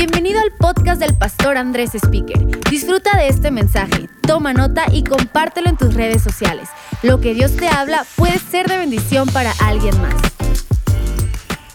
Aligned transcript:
Bienvenido 0.00 0.40
al 0.40 0.50
podcast 0.52 0.98
del 0.98 1.14
pastor 1.14 1.58
Andrés 1.58 1.94
Speaker. 1.94 2.46
Disfruta 2.70 3.14
de 3.18 3.28
este 3.28 3.50
mensaje, 3.50 4.08
toma 4.22 4.54
nota 4.54 4.86
y 4.90 5.04
compártelo 5.04 5.68
en 5.68 5.76
tus 5.76 5.92
redes 5.92 6.22
sociales. 6.22 6.70
Lo 7.02 7.20
que 7.20 7.34
Dios 7.34 7.54
te 7.54 7.68
habla 7.68 8.06
puede 8.16 8.38
ser 8.38 8.66
de 8.66 8.78
bendición 8.78 9.28
para 9.28 9.52
alguien 9.62 9.94
más. 10.00 10.14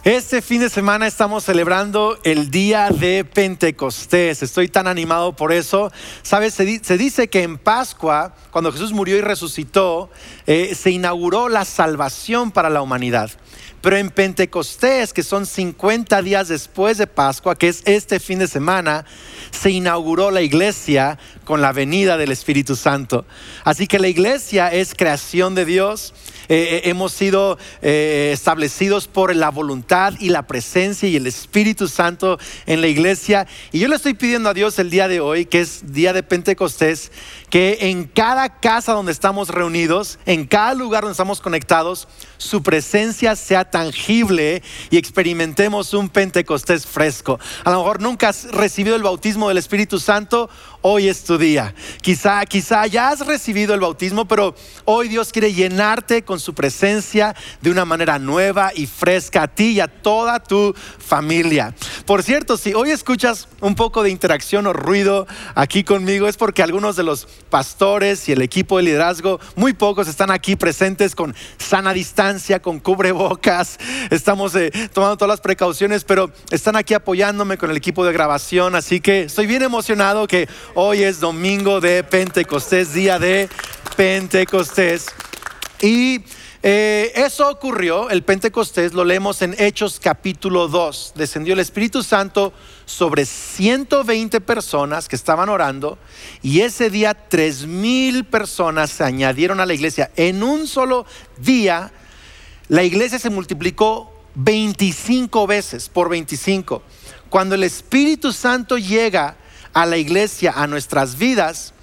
Este 0.06 0.42
fin 0.42 0.62
de 0.62 0.70
semana 0.70 1.06
estamos 1.06 1.44
celebrando 1.44 2.20
el 2.24 2.50
día 2.50 2.90
de 2.90 3.26
Pentecostés. 3.26 4.42
Estoy 4.42 4.70
tan 4.70 4.88
animado 4.88 5.36
por 5.36 5.52
eso. 5.52 5.92
Sabes, 6.22 6.54
se, 6.54 6.64
dice 6.64 7.28
que 7.28 7.44
en 7.44 7.60
Pascua, 7.60 8.36
cuando 8.50 8.72
Jesús 8.72 8.92
murió 8.92 9.18
y 9.18 9.22
resucitó, 9.22 10.12
eh, 10.46 10.76
se 10.76 10.92
inauguró 10.92 11.50
la 11.50 11.66
salvación 11.66 12.52
para 12.52 12.70
la 12.70 12.84
humanidad. 12.84 13.32
Pero 13.86 13.98
en 13.98 14.10
Pentecostés, 14.10 15.14
que 15.14 15.22
son 15.22 15.46
50 15.46 16.24
días 16.24 16.48
después 16.48 16.98
de 16.98 17.06
Pascua, 17.06 17.56
que 17.56 17.68
es 17.68 17.84
este 17.86 18.20
fin 18.20 18.40
de 18.40 18.48
semana, 18.48 19.06
se 19.52 19.70
inauguró 19.70 20.32
la 20.32 20.42
iglesia 20.42 21.20
con 21.44 21.62
la 21.62 21.72
venida 21.72 22.18
del 22.18 22.32
Espíritu 22.32 22.76
Santo. 22.76 23.28
Así 23.64 23.86
que 23.86 24.00
la 24.00 24.08
iglesia 24.08 24.74
es 24.74 24.96
creación 24.96 25.54
de 25.54 25.66
Dios. 25.66 26.16
Eh, 26.48 26.82
eh, 26.86 26.90
hemos 26.90 27.12
sido 27.12 27.58
eh, 27.82 28.32
establecidos 28.34 29.08
por 29.08 29.36
la 29.36 29.50
voluntad 29.50 30.14
y 30.20 30.30
la 30.30 30.46
presencia 30.46 31.10
y 31.10 31.16
el 31.16 31.28
Espíritu 31.28 31.88
Santo 31.88 32.38
en 32.66 32.82
la 32.82 32.88
iglesia. 32.88 33.48
Y 33.72 33.80
yo 33.80 33.88
le 33.88 33.96
estoy 33.96 34.14
pidiendo 34.14 34.50
a 34.50 34.54
Dios 34.54 34.78
el 34.80 34.90
día 34.90 35.08
de 35.08 35.20
hoy, 35.20 35.46
que 35.46 35.62
es 35.62 35.94
día 35.94 36.14
de 36.14 36.24
Pentecostés, 36.24 37.12
que 37.50 37.78
en 37.82 38.06
cada 38.06 38.60
casa 38.60 38.94
donde 38.94 39.12
estamos 39.12 39.50
reunidos, 39.50 40.20
en 40.26 40.46
cada 40.46 40.74
lugar 40.74 41.04
donde 41.04 41.14
estamos 41.14 41.42
conectados, 41.42 42.08
su 42.38 42.62
presencia 42.62 43.36
sea 43.36 43.70
tangible 43.70 44.62
y 44.90 44.98
experimentemos 44.98 45.94
un 45.94 46.10
Pentecostés 46.10 46.86
fresco. 46.86 47.40
A 47.64 47.72
lo 47.72 47.78
mejor 47.78 48.02
nunca 48.02 48.30
has 48.30 48.52
recibido 48.52 48.96
el 48.96 49.04
bautismo 49.04 49.48
del 49.48 49.58
Espíritu 49.58 50.00
Santo, 50.00 50.50
hoy 50.82 51.08
es 51.08 51.24
tu 51.24 51.38
día. 51.38 51.74
Quizá, 52.02 52.46
quizá 52.46 52.86
ya 52.88 53.10
has 53.10 53.26
recibido 53.26 53.74
el 53.74 53.80
bautismo, 53.80 54.26
pero 54.26 54.54
hoy 54.86 55.08
Dios 55.08 55.32
quiere 55.32 55.54
llenarte 55.54 56.24
con 56.24 56.35
su 56.40 56.54
presencia 56.54 57.36
de 57.62 57.72
una 57.72 57.86
manera 57.86 58.20
nueva 58.20 58.72
y 58.76 58.88
fresca 58.88 59.44
a 59.44 59.48
ti 59.48 59.72
y 59.72 59.80
a 59.80 59.88
toda 59.88 60.40
tu 60.40 60.74
familia. 61.00 61.74
Por 62.06 62.24
cierto, 62.24 62.58
si 62.58 62.74
hoy 62.74 62.92
escuchas 62.92 63.48
un 63.62 63.76
poco 63.76 64.04
de 64.04 64.10
interacción 64.10 64.68
o 64.68 64.74
ruido 64.74 65.28
aquí 65.56 65.84
conmigo, 65.84 66.28
es 66.28 66.38
porque 66.38 66.64
algunos 66.64 66.96
de 66.96 67.04
los 67.04 67.28
pastores 67.50 68.28
y 68.30 68.32
el 68.32 68.42
equipo 68.42 68.78
de 68.78 68.84
liderazgo, 68.84 69.40
muy 69.56 69.74
pocos 69.74 70.08
están 70.08 70.32
aquí 70.32 70.56
presentes 70.56 71.16
con 71.16 71.36
sana 71.58 71.94
distancia, 71.94 72.62
con 72.62 72.80
cubrebocas. 72.80 73.78
Estamos 74.10 74.56
eh, 74.56 74.72
tomando 74.94 75.18
todas 75.18 75.30
las 75.30 75.42
precauciones, 75.42 76.04
pero 76.04 76.32
están 76.52 76.76
aquí 76.76 76.94
apoyándome 76.94 77.58
con 77.58 77.72
el 77.72 77.78
equipo 77.78 78.06
de 78.06 78.14
grabación. 78.14 78.76
Así 78.76 79.00
que 79.00 79.24
estoy 79.24 79.48
bien 79.48 79.64
emocionado 79.64 80.28
que 80.28 80.48
hoy 80.74 81.04
es 81.04 81.20
domingo 81.20 81.82
de 81.82 82.04
Pentecostés, 82.04 82.94
día 82.94 83.20
de 83.20 83.50
Pentecostés. 83.96 85.08
Y 85.82 86.24
eh, 86.64 87.12
eso 87.16 87.50
ocurrió, 87.50 88.10
el 88.10 88.24
Pentecostés, 88.24 88.94
lo 88.94 89.06
leemos 89.06 89.42
en 89.42 89.56
Hechos 89.60 90.00
capítulo 90.02 90.68
2. 90.68 91.14
Descendió 91.16 91.54
el 91.54 91.60
Espíritu 91.60 92.02
Santo 92.02 92.54
sobre 92.86 93.26
120 93.26 94.42
personas 94.42 95.08
que 95.08 95.16
estaban 95.16 95.50
orando 95.50 96.00
y 96.42 96.62
ese 96.62 96.90
día 96.90 97.14
3 97.14 97.68
mil 97.68 98.26
personas 98.26 98.90
se 98.90 99.04
añadieron 99.04 99.60
a 99.60 99.66
la 99.66 99.74
iglesia. 99.74 100.10
En 100.16 100.42
un 100.42 100.66
solo 100.66 101.06
día, 101.38 101.92
la 102.68 102.84
iglesia 102.84 103.20
se 103.20 103.30
multiplicó 103.30 104.12
25 104.34 105.46
veces 105.46 105.90
por 105.90 106.10
25. 106.10 106.82
Cuando 107.30 107.54
el 107.54 107.64
Espíritu 107.64 108.32
Santo 108.32 108.78
llega 108.78 109.38
a 109.74 109.86
la 109.86 109.98
iglesia, 109.98 110.54
a 110.56 110.66
nuestras 110.66 111.18
vidas, 111.18 111.75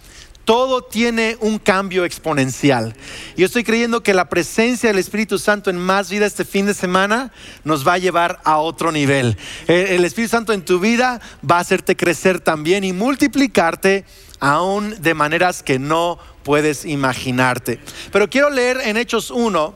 todo 0.45 0.83
tiene 0.83 1.37
un 1.41 1.59
cambio 1.59 2.05
exponencial. 2.05 2.94
Yo 3.37 3.47
estoy 3.47 3.65
creyendo 3.65 4.03
que 4.03 4.15
la 4.15 4.28
presencia 4.28 4.91
del 4.91 4.99
Espíritu 4.99 5.39
Santo 5.39 5.71
en 5.71 5.78
más 5.78 6.11
vida 6.11 6.27
este 6.27 6.44
fin 6.44 6.66
de 6.66 6.75
semana 6.75 7.33
nos 7.65 7.87
va 7.87 7.94
a 7.94 7.99
llevar 7.99 8.41
a 8.44 8.59
otro 8.59 8.93
nivel. 8.93 9.37
El 9.69 10.05
Espíritu 10.05 10.31
Santo 10.31 10.53
en 10.53 10.65
tu 10.65 10.81
vida 10.81 11.21
va 11.49 11.59
a 11.59 11.61
hacerte 11.61 11.97
crecer 11.97 12.41
también 12.41 12.84
y 12.84 12.93
multiplicarte 12.93 14.05
aún 14.41 15.00
de 15.00 15.15
maneras 15.15 15.62
que 15.62 15.78
no 15.78 16.19
puedes 16.43 16.84
imaginarte. 16.84 17.78
Pero 18.11 18.28
quiero 18.28 18.50
leer 18.50 18.81
en 18.83 18.97
Hechos 18.97 19.31
1, 19.31 19.75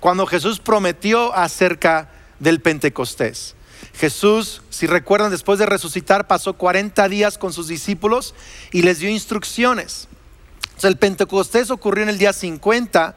cuando 0.00 0.26
Jesús 0.26 0.60
prometió 0.60 1.34
acerca 1.34 2.10
del 2.38 2.60
Pentecostés. 2.60 3.54
Jesús, 3.98 4.62
si 4.70 4.86
recuerdan, 4.86 5.32
después 5.32 5.58
de 5.58 5.66
resucitar, 5.66 6.28
pasó 6.28 6.52
40 6.52 7.08
días 7.08 7.36
con 7.36 7.52
sus 7.52 7.66
discípulos 7.66 8.32
y 8.70 8.82
les 8.82 9.00
dio 9.00 9.10
instrucciones. 9.10 10.06
el 10.84 10.96
Pentecostés 10.96 11.72
ocurrió 11.72 12.04
en 12.04 12.08
el 12.08 12.16
día 12.16 12.32
50, 12.32 13.16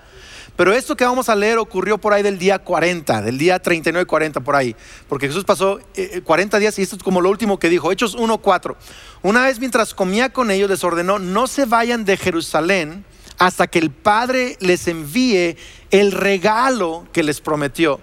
pero 0.55 0.73
esto 0.73 0.97
que 0.97 1.05
vamos 1.05 1.29
a 1.29 1.35
leer 1.35 1.59
ocurrió 1.59 1.99
por 1.99 2.13
ahí 2.13 2.23
del 2.23 2.39
día 2.39 2.57
40, 2.57 3.21
del 3.21 3.37
día 3.37 3.59
39, 3.59 4.07
40 4.07 4.39
por 4.41 4.55
ahí, 4.55 4.75
porque 5.07 5.27
Jesús 5.27 5.43
pasó 5.43 5.79
40 6.23 6.57
eh, 6.57 6.59
días 6.59 6.79
y 6.79 6.81
esto 6.81 6.95
es 6.95 7.03
como 7.03 7.21
lo 7.21 7.29
último 7.29 7.59
que 7.59 7.69
dijo, 7.69 7.91
Hechos 7.91 8.15
1, 8.15 8.39
4. 8.39 8.75
Una 9.21 9.45
vez 9.45 9.59
mientras 9.59 9.93
comía 9.93 10.33
con 10.33 10.49
ellos 10.49 10.67
les 10.67 10.83
ordenó, 10.83 11.19
no 11.19 11.45
se 11.45 11.65
vayan 11.65 12.05
de 12.05 12.17
Jerusalén 12.17 13.05
hasta 13.37 13.67
que 13.67 13.77
el 13.77 13.91
Padre 13.91 14.57
les 14.61 14.87
envíe 14.87 15.57
el 15.91 16.11
regalo 16.11 17.05
que 17.13 17.21
les 17.21 17.39
prometió. 17.39 17.99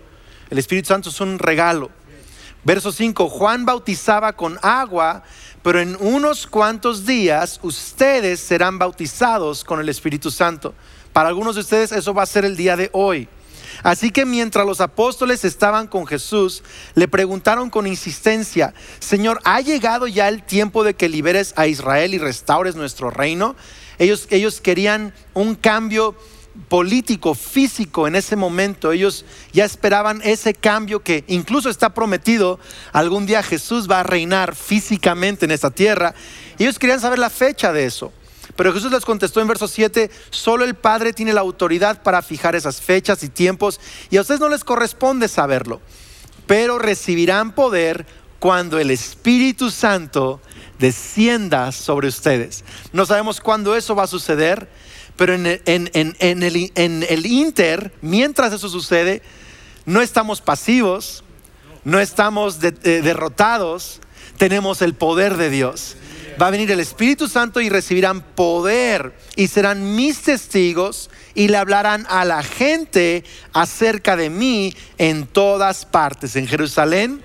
El 0.49 0.59
Espíritu 0.59 0.89
Santo 0.89 1.11
es 1.11 1.21
un 1.21 1.41
regalo. 1.41 1.91
Verso 2.65 2.93
5, 2.93 3.29
Juan 3.29 3.65
bautizaba 3.65 4.33
con 4.33 4.59
agua, 4.63 5.23
pero 5.63 5.81
en 5.81 5.97
unos 6.01 6.47
cuantos 6.47 7.07
días 7.07 7.61
ustedes 7.63 8.41
serán 8.41 8.79
bautizados 8.79 9.65
con 9.65 9.81
el 9.81 9.89
Espíritu 9.89 10.31
Santo. 10.31 10.75
Para 11.13 11.29
algunos 11.29 11.55
de 11.55 11.63
ustedes 11.63 11.93
eso 11.93 12.15
va 12.15 12.23
a 12.23 12.27
ser 12.27 12.45
el 12.45 12.57
día 12.57 12.77
de 12.77 12.91
hoy. 12.93 13.29
Así 13.83 14.11
que 14.11 14.25
mientras 14.25 14.67
los 14.67 14.81
apóstoles 14.81 15.45
estaban 15.45 15.87
con 15.87 16.07
Jesús, 16.07 16.63
le 16.95 17.07
preguntaron 17.07 17.71
con 17.71 17.87
insistencia, 17.87 18.75
Señor, 18.99 19.41
¿ha 19.45 19.61
llegado 19.61 20.07
ya 20.07 20.29
el 20.29 20.43
tiempo 20.43 20.85
de 20.85 20.95
que 20.95 21.09
liberes 21.09 21.55
a 21.57 21.67
Israel 21.67 22.15
y 22.15 22.19
restaures 22.19 22.75
nuestro 22.75 23.11
reino? 23.11 23.55
Ellos, 23.99 24.27
ellos 24.31 24.61
querían 24.61 25.15
un 25.35 25.55
cambio 25.55 26.17
político, 26.69 27.35
físico 27.35 28.07
en 28.07 28.17
ese 28.17 28.37
momento. 28.37 28.93
Ellos 28.93 29.25
ya 29.53 29.65
esperaban 29.65 30.21
ese 30.25 30.55
cambio 30.55 31.03
que 31.03 31.25
incluso 31.29 31.71
está 31.71 31.95
prometido. 31.95 32.59
Algún 32.93 33.27
día 33.27 33.43
Jesús 33.43 33.89
va 33.91 34.01
a 34.01 34.05
reinar 34.05 34.55
físicamente 34.55 35.45
en 35.45 35.53
esta 35.53 35.71
tierra. 35.71 36.15
Ellos 36.59 36.79
querían 36.79 37.01
saber 37.01 37.19
la 37.19 37.31
fecha 37.31 37.73
de 37.73 37.85
eso. 37.85 38.13
Pero 38.57 38.73
Jesús 38.73 38.91
les 38.91 39.05
contestó 39.05 39.41
en 39.41 39.47
verso 39.47 39.69
7, 39.69 40.11
solo 40.31 40.65
el 40.65 40.75
Padre 40.75 41.13
tiene 41.13 41.33
la 41.33 41.43
autoridad 41.43 42.03
para 42.03 42.23
fijar 42.23 42.57
esas 42.57 42.81
fechas 42.81 43.23
y 43.23 43.29
tiempos 43.29 43.79
y 44.11 44.17
a 44.17 44.23
ustedes 44.23 44.41
no 44.41 44.49
les 44.49 44.65
corresponde 44.65 45.29
saberlo. 45.29 45.81
Pero 46.47 46.79
recibirán 46.79 47.55
poder 47.55 48.05
cuando 48.39 48.79
el 48.81 48.91
Espíritu 48.91 49.71
Santo 49.71 50.41
descienda 50.79 51.71
sobre 51.73 52.09
ustedes. 52.09 52.65
No 52.93 53.07
sabemos 53.07 53.41
cuándo 53.41 53.77
eso 53.77 53.95
va 53.95 54.05
a 54.05 54.09
suceder 54.09 54.69
pero 55.19 55.35
en 55.35 55.47
el, 55.47 57.27
inter, 57.27 57.93
mientras 58.01 58.53
eso 58.53 58.69
sucede, 58.69 59.21
no 59.85 60.01
estamos 60.01 60.41
pasivos, 60.41 61.25
no 61.83 61.99
estamos 61.99 62.61
derrotados, 62.61 64.01
tenemos 64.37 64.81
el 64.81 64.95
poder 64.95 65.37
de 65.37 65.51
Dios. 65.51 65.97
Va 66.41 66.47
a 66.47 66.51
venir 66.51 66.71
el 66.71 66.79
Espíritu 66.79 67.27
Santo 67.27 67.61
y 67.61 67.69
recibirán 67.69 68.21
poder 68.21 69.13
y 69.35 69.49
serán 69.49 69.97
mis 69.97 70.23
testigos 70.23 71.11
y 71.35 71.49
le 71.49 71.57
hablarán 71.57 72.07
a 72.09 72.25
la 72.25 72.45
gente 72.45 73.25
acerca 73.53 74.17
de 74.17 74.31
mí 74.31 74.73
en 74.99 75.27
todas 75.27 75.85
partes, 75.85 76.37
en 76.37 76.47
Jerusalén, 76.47 77.25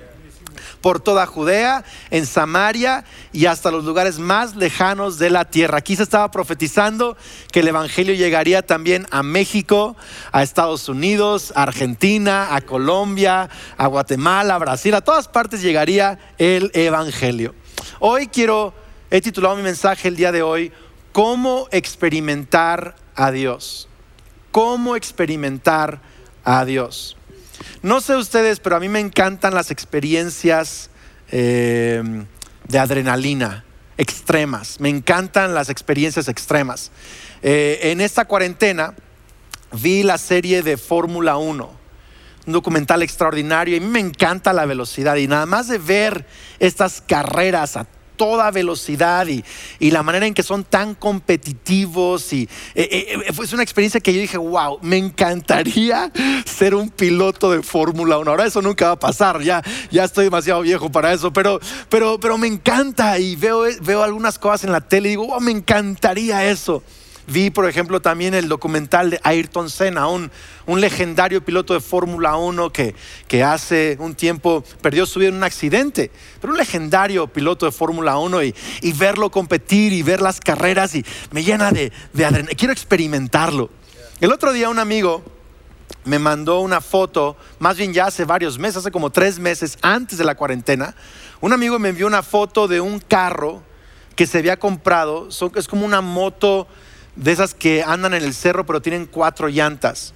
por 0.83 0.99
toda 0.99 1.25
Judea, 1.25 1.85
en 2.11 2.25
Samaria 2.25 3.05
y 3.31 3.45
hasta 3.45 3.71
los 3.71 3.85
lugares 3.85 4.19
más 4.19 4.57
lejanos 4.57 5.17
de 5.17 5.29
la 5.29 5.45
tierra. 5.45 5.77
Aquí 5.77 5.95
se 5.95 6.03
estaba 6.03 6.29
profetizando 6.29 7.15
que 7.53 7.61
el 7.61 7.69
Evangelio 7.69 8.13
llegaría 8.13 8.63
también 8.63 9.07
a 9.09 9.23
México, 9.23 9.95
a 10.33 10.43
Estados 10.43 10.89
Unidos, 10.89 11.53
a 11.55 11.63
Argentina, 11.63 12.53
a 12.53 12.59
Colombia, 12.59 13.49
a 13.77 13.87
Guatemala, 13.87 14.55
a 14.55 14.59
Brasil, 14.59 14.93
a 14.93 14.99
todas 14.99 15.29
partes 15.29 15.61
llegaría 15.61 16.19
el 16.37 16.69
Evangelio. 16.73 17.55
Hoy 17.99 18.27
quiero, 18.27 18.73
he 19.09 19.21
titulado 19.21 19.55
mi 19.55 19.63
mensaje 19.63 20.09
el 20.09 20.17
día 20.17 20.33
de 20.33 20.43
hoy, 20.43 20.73
¿cómo 21.13 21.69
experimentar 21.71 22.97
a 23.15 23.31
Dios? 23.31 23.87
¿Cómo 24.51 24.97
experimentar 24.97 26.01
a 26.43 26.65
Dios? 26.65 27.15
No 27.81 28.01
sé 28.01 28.15
ustedes, 28.15 28.59
pero 28.59 28.75
a 28.75 28.79
mí 28.79 28.89
me 28.89 28.99
encantan 28.99 29.53
las 29.53 29.71
experiencias 29.71 30.89
eh, 31.31 32.01
de 32.67 32.79
adrenalina 32.79 33.65
extremas. 33.97 34.79
Me 34.79 34.89
encantan 34.89 35.53
las 35.53 35.69
experiencias 35.69 36.27
extremas. 36.27 36.91
Eh, 37.41 37.79
en 37.83 38.01
esta 38.01 38.25
cuarentena 38.25 38.93
vi 39.71 40.03
la 40.03 40.17
serie 40.17 40.61
de 40.61 40.77
Fórmula 40.77 41.37
1. 41.37 41.83
un 42.45 42.53
documental 42.53 43.01
extraordinario. 43.03 43.75
Y 43.75 43.79
a 43.79 43.81
mí 43.81 43.87
me 43.87 43.99
encanta 43.99 44.53
la 44.53 44.65
velocidad 44.65 45.15
y 45.15 45.27
nada 45.27 45.45
más 45.45 45.67
de 45.67 45.77
ver 45.77 46.25
estas 46.59 47.01
carreras 47.01 47.77
toda 48.23 48.51
velocidad 48.51 49.27
y, 49.27 49.43
la 49.91 50.01
manera 50.01 50.25
en 50.25 50.33
que 50.33 50.43
son 50.43 50.63
tan 50.63 50.95
competitivos. 50.95 52.31
Y 52.31 52.43
eh, 52.73 52.87
eh, 52.89 53.21
eh, 53.27 53.33
fue 53.33 53.45
una 53.51 53.63
experiencia 53.63 53.99
que 53.99 54.13
yo 54.13 54.21
dije, 54.21 54.37
wow, 54.37 54.79
me 54.81 54.95
encantaría 54.97 56.09
ser 56.45 56.73
un 56.73 56.89
piloto 56.89 57.51
de 57.51 57.61
Fórmula 57.61 58.17
1. 58.17 58.31
Ahora 58.31 58.45
eso 58.45 58.61
nunca 58.61 58.85
va 58.85 58.91
a 58.93 58.99
pasar, 58.99 59.41
ya, 59.41 59.61
ya 59.91 60.05
estoy 60.05 60.23
demasiado 60.23 60.61
viejo 60.61 60.89
para 60.89 61.11
eso, 61.11 61.33
pero, 61.33 61.59
pero, 61.89 62.17
pero 62.17 62.37
me 62.37 62.47
encanta 62.47 63.19
y 63.19 63.35
veo, 63.35 63.65
veo 63.81 64.01
algunas 64.01 64.39
cosas 64.39 64.63
en 64.63 64.71
la 64.71 64.79
tele 64.79 65.09
y 65.09 65.11
digo, 65.11 65.27
wow, 65.27 65.41
me 65.41 65.51
encantaría 65.51 66.49
eso. 66.49 66.81
Vi, 67.27 67.49
por 67.49 67.69
ejemplo, 67.69 68.01
también 68.01 68.33
el 68.33 68.49
documental 68.49 69.09
de 69.09 69.19
Ayrton 69.23 69.69
Senna, 69.69 70.07
un, 70.07 70.29
legendario 70.67 71.43
piloto 71.43 71.73
de 71.73 71.79
Fórmula 71.79 72.35
1 72.35 72.71
que, 72.71 73.43
hace 73.43 73.95
un 73.99 74.13
tiempo 74.13 74.63
perdió 74.81 75.05
su 75.05 75.19
vida 75.19 75.29
en 75.29 75.35
un 75.35 75.43
accidente, 75.43 76.11
pero 76.41 76.51
un 76.51 76.59
legendario 76.59 77.27
piloto 77.27 77.65
de 77.65 77.71
Fórmula 77.71 78.17
1 78.17 78.43
y, 78.43 78.53
verlo 78.97 79.31
competir 79.31 79.93
y 79.93 80.03
ver 80.03 80.21
las 80.21 80.39
carreras 80.39 80.95
y 80.95 81.05
me 81.31 81.43
llena 81.43 81.71
de, 81.71 81.91
de 82.11 82.25
adrenalina. 82.25 82.57
Quiero 82.57 82.73
experimentarlo. 82.73 83.69
El 84.19 84.31
otro 84.31 84.51
día 84.51 84.69
un 84.69 84.79
amigo 84.79 85.23
me 86.05 86.19
mandó 86.19 86.59
una 86.59 86.81
foto, 86.81 87.37
más 87.59 87.77
bien 87.77 87.93
ya 87.93 88.07
hace 88.07 88.25
varios 88.25 88.59
meses, 88.59 88.77
hace 88.77 88.91
como 88.91 89.09
tres 89.09 89.39
meses 89.39 89.77
antes 89.81 90.17
de 90.17 90.25
la 90.25 90.35
cuarentena, 90.35 90.95
un 91.39 91.53
amigo 91.53 91.79
me 91.79 91.89
envió 91.89 92.07
una 92.07 92.23
foto 92.23 92.67
de 92.67 92.81
un 92.81 92.99
carro 92.99 93.61
que 94.15 94.27
se 94.27 94.39
había 94.39 94.57
comprado, 94.57 95.29
es 95.55 95.67
como 95.67 95.85
una 95.85 96.01
moto 96.01 96.67
de 97.15 97.31
esas 97.31 97.53
que 97.53 97.83
andan 97.83 98.13
en 98.13 98.23
el 98.23 98.33
cerro 98.33 98.65
pero 98.65 98.81
tienen 98.81 99.05
cuatro 99.05 99.47
llantas 99.47 100.13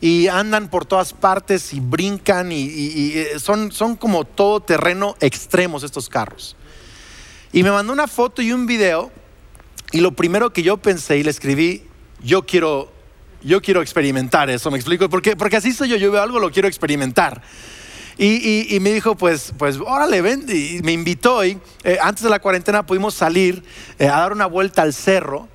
y 0.00 0.28
andan 0.28 0.68
por 0.68 0.86
todas 0.86 1.12
partes 1.12 1.72
y 1.74 1.80
brincan 1.80 2.52
y, 2.52 3.12
eh, 3.14 3.38
son, 3.38 3.70
son 3.70 3.96
como 3.96 4.24
todo 4.24 4.60
terreno 4.60 5.14
extremos 5.20 5.82
estos 5.82 6.08
carros. 6.08 6.56
Y 7.52 7.62
me 7.62 7.70
mandó 7.70 7.92
una 7.92 8.06
foto 8.06 8.40
y 8.40 8.52
un 8.52 8.66
video 8.66 9.10
y 9.92 10.00
lo 10.00 10.12
primero 10.12 10.52
que 10.52 10.62
yo 10.62 10.76
pensé 10.78 11.18
y 11.18 11.22
le 11.22 11.30
escribí, 11.30 11.82
yo 12.22 12.46
quiero, 12.46 12.90
yo 13.42 13.60
quiero 13.60 13.82
experimentar 13.82 14.48
eso, 14.48 14.70
me 14.70 14.78
explico, 14.78 15.08
porque, 15.10 15.36
porque 15.36 15.56
así 15.56 15.72
soy 15.72 15.88
yo, 15.88 15.96
yo 15.96 16.12
veo 16.12 16.22
algo, 16.22 16.38
lo 16.38 16.50
quiero 16.50 16.68
experimentar. 16.68 17.42
Y, 18.22 18.76
me 18.82 18.92
dijo, 18.92 19.16
pues, 19.16 19.54
pues, 19.56 19.78
órale, 19.78 20.20
ven, 20.20 20.44
y 20.46 20.82
me 20.82 20.92
invitó 20.92 21.42
y 21.42 21.58
eh, 21.84 21.96
antes 22.02 22.22
de 22.22 22.28
la 22.28 22.38
cuarentena 22.38 22.84
pudimos 22.84 23.14
salir 23.14 23.62
eh, 23.98 24.08
a 24.08 24.20
dar 24.20 24.32
una 24.32 24.44
vuelta 24.44 24.82
al 24.82 24.92
cerro 24.92 25.48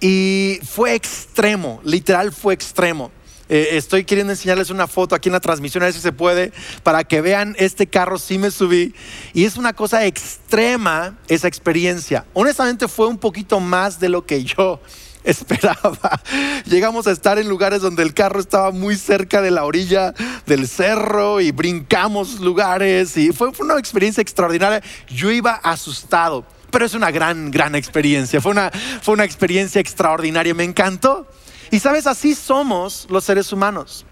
y 0.00 0.58
fue 0.64 0.94
extremo, 0.94 1.80
literal 1.84 2.32
fue 2.32 2.54
extremo. 2.54 3.10
Eh, 3.48 3.70
estoy 3.72 4.04
queriendo 4.04 4.32
enseñarles 4.32 4.70
una 4.70 4.88
foto 4.88 5.14
aquí 5.14 5.28
en 5.28 5.34
la 5.34 5.40
transmisión, 5.40 5.82
a 5.82 5.86
ver 5.86 5.94
si 5.94 6.00
se 6.00 6.12
puede, 6.12 6.52
para 6.82 7.04
que 7.04 7.20
vean 7.20 7.54
este 7.58 7.86
carro, 7.86 8.18
sí 8.18 8.38
me 8.38 8.50
subí. 8.50 8.92
Y 9.34 9.44
es 9.44 9.56
una 9.56 9.72
cosa 9.72 10.04
extrema 10.04 11.16
esa 11.28 11.46
experiencia. 11.46 12.24
Honestamente 12.34 12.88
fue 12.88 13.06
un 13.06 13.18
poquito 13.18 13.60
más 13.60 14.00
de 14.00 14.08
lo 14.08 14.26
que 14.26 14.42
yo 14.42 14.80
esperaba. 15.24 16.20
Llegamos 16.64 17.06
a 17.06 17.12
estar 17.12 17.38
en 17.38 17.48
lugares 17.48 17.82
donde 17.82 18.02
el 18.02 18.14
carro 18.14 18.40
estaba 18.40 18.72
muy 18.72 18.96
cerca 18.96 19.40
de 19.40 19.52
la 19.52 19.64
orilla 19.64 20.12
del 20.46 20.66
cerro 20.66 21.40
y 21.40 21.52
brincamos 21.52 22.40
lugares 22.40 23.16
y 23.16 23.32
fue 23.32 23.52
una 23.60 23.78
experiencia 23.78 24.20
extraordinaria. 24.20 24.82
Yo 25.08 25.30
iba 25.30 25.52
asustado 25.52 26.44
pero 26.76 26.84
es 26.84 26.92
una 26.92 27.10
gran, 27.10 27.50
gran 27.50 27.74
experiencia. 27.74 28.38
Fue 28.38 28.52
una, 28.52 28.70
fue 29.00 29.14
una 29.14 29.24
experiencia 29.24 29.80
extraordinaria, 29.80 30.52
me 30.52 30.62
encantó. 30.62 31.26
Y 31.70 31.78
sabes, 31.78 32.06
así 32.06 32.34
somos 32.34 33.06
los 33.08 33.24
seres 33.24 33.50
humanos. 33.50 34.04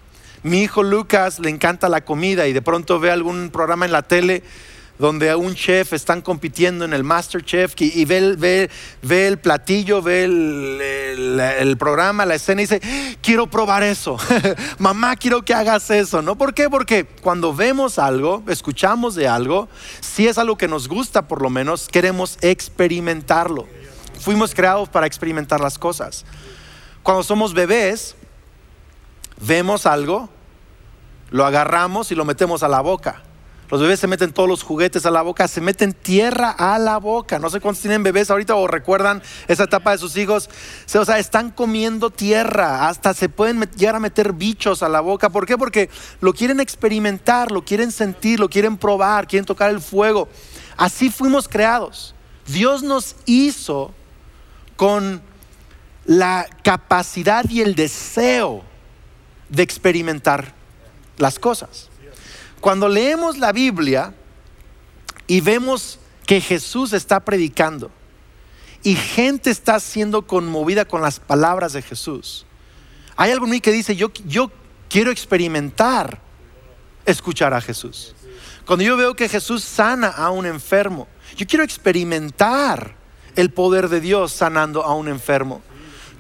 Mi 0.43 0.63
hijo 0.63 0.83
Lucas 0.83 1.41
le 1.41 1.51
encanta 1.51 1.91
la 1.91 2.07
comida 2.07 2.47
y 2.47 2.55
de 2.55 2.63
pronto 2.63 2.99
ve 2.99 3.11
algún 3.11 3.51
programa 3.51 3.85
en 3.85 3.93
la 3.93 4.01
tele 4.01 4.43
donde 4.99 5.31
a 5.31 5.37
un 5.37 5.55
chef 5.55 5.93
están 5.93 6.23
compitiendo 6.23 6.85
en 6.85 6.93
el 6.93 7.02
Master 7.02 7.44
Chef 7.44 7.75
y, 7.79 8.05
ve, 8.05 8.37
ve, 8.37 8.70
ve, 9.02 9.26
el 9.26 9.38
platillo, 9.38 10.00
ve 10.02 10.25
el, 10.25 11.76
programa, 11.79 12.25
la 12.25 12.37
escena 12.37 12.62
y 12.62 12.67
dice, 12.67 12.81
quiero 13.20 13.49
probar 13.49 13.82
eso. 13.82 14.17
Mamá, 14.79 15.17
quiero 15.17 15.43
que 15.43 15.52
hagas 15.52 15.91
eso. 15.91 16.23
¿No? 16.23 16.37
¿Por 16.37 16.55
qué? 16.55 16.70
Porque 16.70 17.05
cuando 17.05 17.55
vemos 17.55 17.99
algo, 17.99 18.44
escuchamos 18.49 19.14
de 19.14 19.26
algo, 19.26 19.69
si 20.00 20.29
es 20.29 20.38
algo 20.38 20.56
que 20.56 20.69
nos 20.69 20.88
gusta 20.88 21.26
por 21.26 21.43
lo 21.43 21.50
menos, 21.50 21.88
queremos 21.88 22.38
experimentarlo. 22.41 23.67
Fuimos 24.20 24.55
creados 24.55 24.88
para 24.88 25.06
experimentar 25.06 25.61
las 25.61 25.76
cosas. 25.76 26.25
Cuando 27.02 27.23
somos 27.25 27.52
bebés, 27.52 28.14
vemos 29.41 29.87
algo, 29.87 30.31
lo 31.31 31.44
agarramos 31.44 32.12
y 32.12 32.14
lo 32.14 32.25
metemos 32.25 32.62
a 32.62 32.69
la 32.69 32.81
boca 32.81 33.23
los 33.75 33.82
bebés 33.82 33.99
se 33.99 34.06
meten 34.06 34.32
todos 34.32 34.49
los 34.49 34.62
juguetes 34.62 35.05
a 35.05 35.11
la 35.11 35.23
boca, 35.23 35.49
se 35.49 35.61
meten 35.61 35.94
tierra 35.94 36.50
a 36.50 36.79
la 36.79 36.99
boca. 36.99 37.41
No 37.41 37.50
sé 37.50 37.59
cuántos 37.59 37.82
tienen 37.82 38.05
bebés 38.05 38.31
ahorita 38.31 38.55
o 38.55 38.69
recuerdan 38.69 39.21
esa 39.49 39.65
etapa 39.65 39.91
de 39.91 39.99
sus 39.99 40.17
hijos. 40.17 40.49
O 40.94 41.05
sea, 41.05 41.19
están 41.19 41.50
comiendo 41.50 42.11
tierra, 42.11 42.87
hasta 42.87 43.15
se 43.15 43.29
pueden 43.29 43.69
llegar 43.76 43.97
a 43.97 43.99
meter 43.99 44.32
bichos 44.32 44.85
a 44.85 44.88
la 44.88 45.00
boca. 45.00 45.29
¿Por 45.31 45.44
qué? 45.44 45.59
Porque 45.59 45.91
lo 46.21 46.32
quieren 46.32 46.61
experimentar, 46.61 47.50
lo 47.50 47.65
quieren 47.65 47.91
sentir, 47.91 48.38
lo 48.38 48.49
quieren 48.49 48.76
probar, 48.76 49.26
quieren 49.26 49.44
tocar 49.44 49.71
el 49.71 49.81
fuego. 49.81 50.29
Así 50.77 51.11
fuimos 51.11 51.49
creados. 51.49 52.15
Dios 52.47 52.85
nos 52.85 53.17
hizo 53.27 53.93
con 54.77 55.20
la 56.05 56.47
capacidad 56.62 57.44
y 57.50 57.61
el 57.61 57.75
deseo 57.75 58.62
de 59.49 59.65
experimentar 59.65 60.55
las 61.19 61.41
cosas. 61.41 61.91
Cuando 62.65 62.89
leemos 62.89 63.37
la 63.37 63.53
Biblia 63.53 64.15
y 65.27 65.43
vemos 65.43 65.99
que 66.27 66.41
Jesús 66.41 66.95
está 66.95 67.21
predicando 67.21 67.91
y 68.83 68.97
gente 68.97 69.51
está 69.51 69.79
siendo 69.79 70.27
conmovida 70.27 70.87
con 70.87 71.03
las 71.03 71.21
palabras 71.21 71.75
de 71.75 71.83
Jesús, 71.83 72.47
hay 73.17 73.33
algo 73.33 73.45
en 73.45 73.51
mí 73.51 73.61
que 73.61 73.71
dice, 73.71 73.97
yo, 73.97 74.11
yo 74.25 74.51
quiero 74.89 75.11
experimentar 75.11 76.23
escuchar 77.05 77.53
a 77.53 77.61
Jesús. 77.61 78.15
Cuando 78.65 78.83
yo 78.83 78.97
veo 78.97 79.15
que 79.15 79.29
Jesús 79.29 79.63
sana 79.63 80.09
a 80.09 80.31
un 80.31 80.47
enfermo, 80.47 81.07
yo 81.37 81.47
quiero 81.47 81.65
experimentar 81.65 82.97
el 83.37 83.51
poder 83.51 83.91
de 83.91 84.01
Dios 84.01 84.33
sanando 84.33 84.83
a 84.85 84.95
un 84.95 85.09
enfermo. 85.09 85.61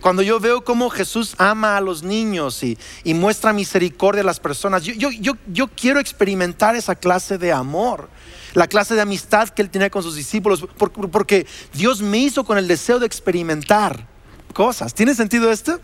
Cuando 0.04 0.20
yo 0.20 0.38
veo 0.38 0.62
cómo 0.64 0.90
Jesús 0.90 1.34
ama 1.38 1.78
a 1.78 1.80
los 1.80 2.02
niños 2.02 2.62
y, 2.62 2.76
muestra 3.14 3.54
misericordia 3.54 4.20
a 4.20 4.26
las 4.26 4.38
personas, 4.38 4.82
yo, 4.82 5.10
yo, 5.10 5.68
quiero 5.68 5.98
experimentar 5.98 6.76
esa 6.76 6.94
clase 6.94 7.38
de 7.38 7.52
amor, 7.52 8.10
la 8.52 8.66
clase 8.66 8.94
de 8.94 9.00
amistad 9.00 9.48
que 9.48 9.62
Él 9.62 9.70
tenía 9.70 9.88
con 9.88 10.02
sus 10.02 10.14
discípulos, 10.14 10.66
porque 11.10 11.46
Dios 11.72 12.02
me 12.02 12.18
hizo 12.18 12.44
con 12.44 12.58
el 12.58 12.68
deseo 12.68 12.98
de 12.98 13.06
experimentar 13.06 14.06
cosas. 14.52 14.92
¿Tiene 14.92 15.14
sentido 15.14 15.50
esto? 15.50 15.80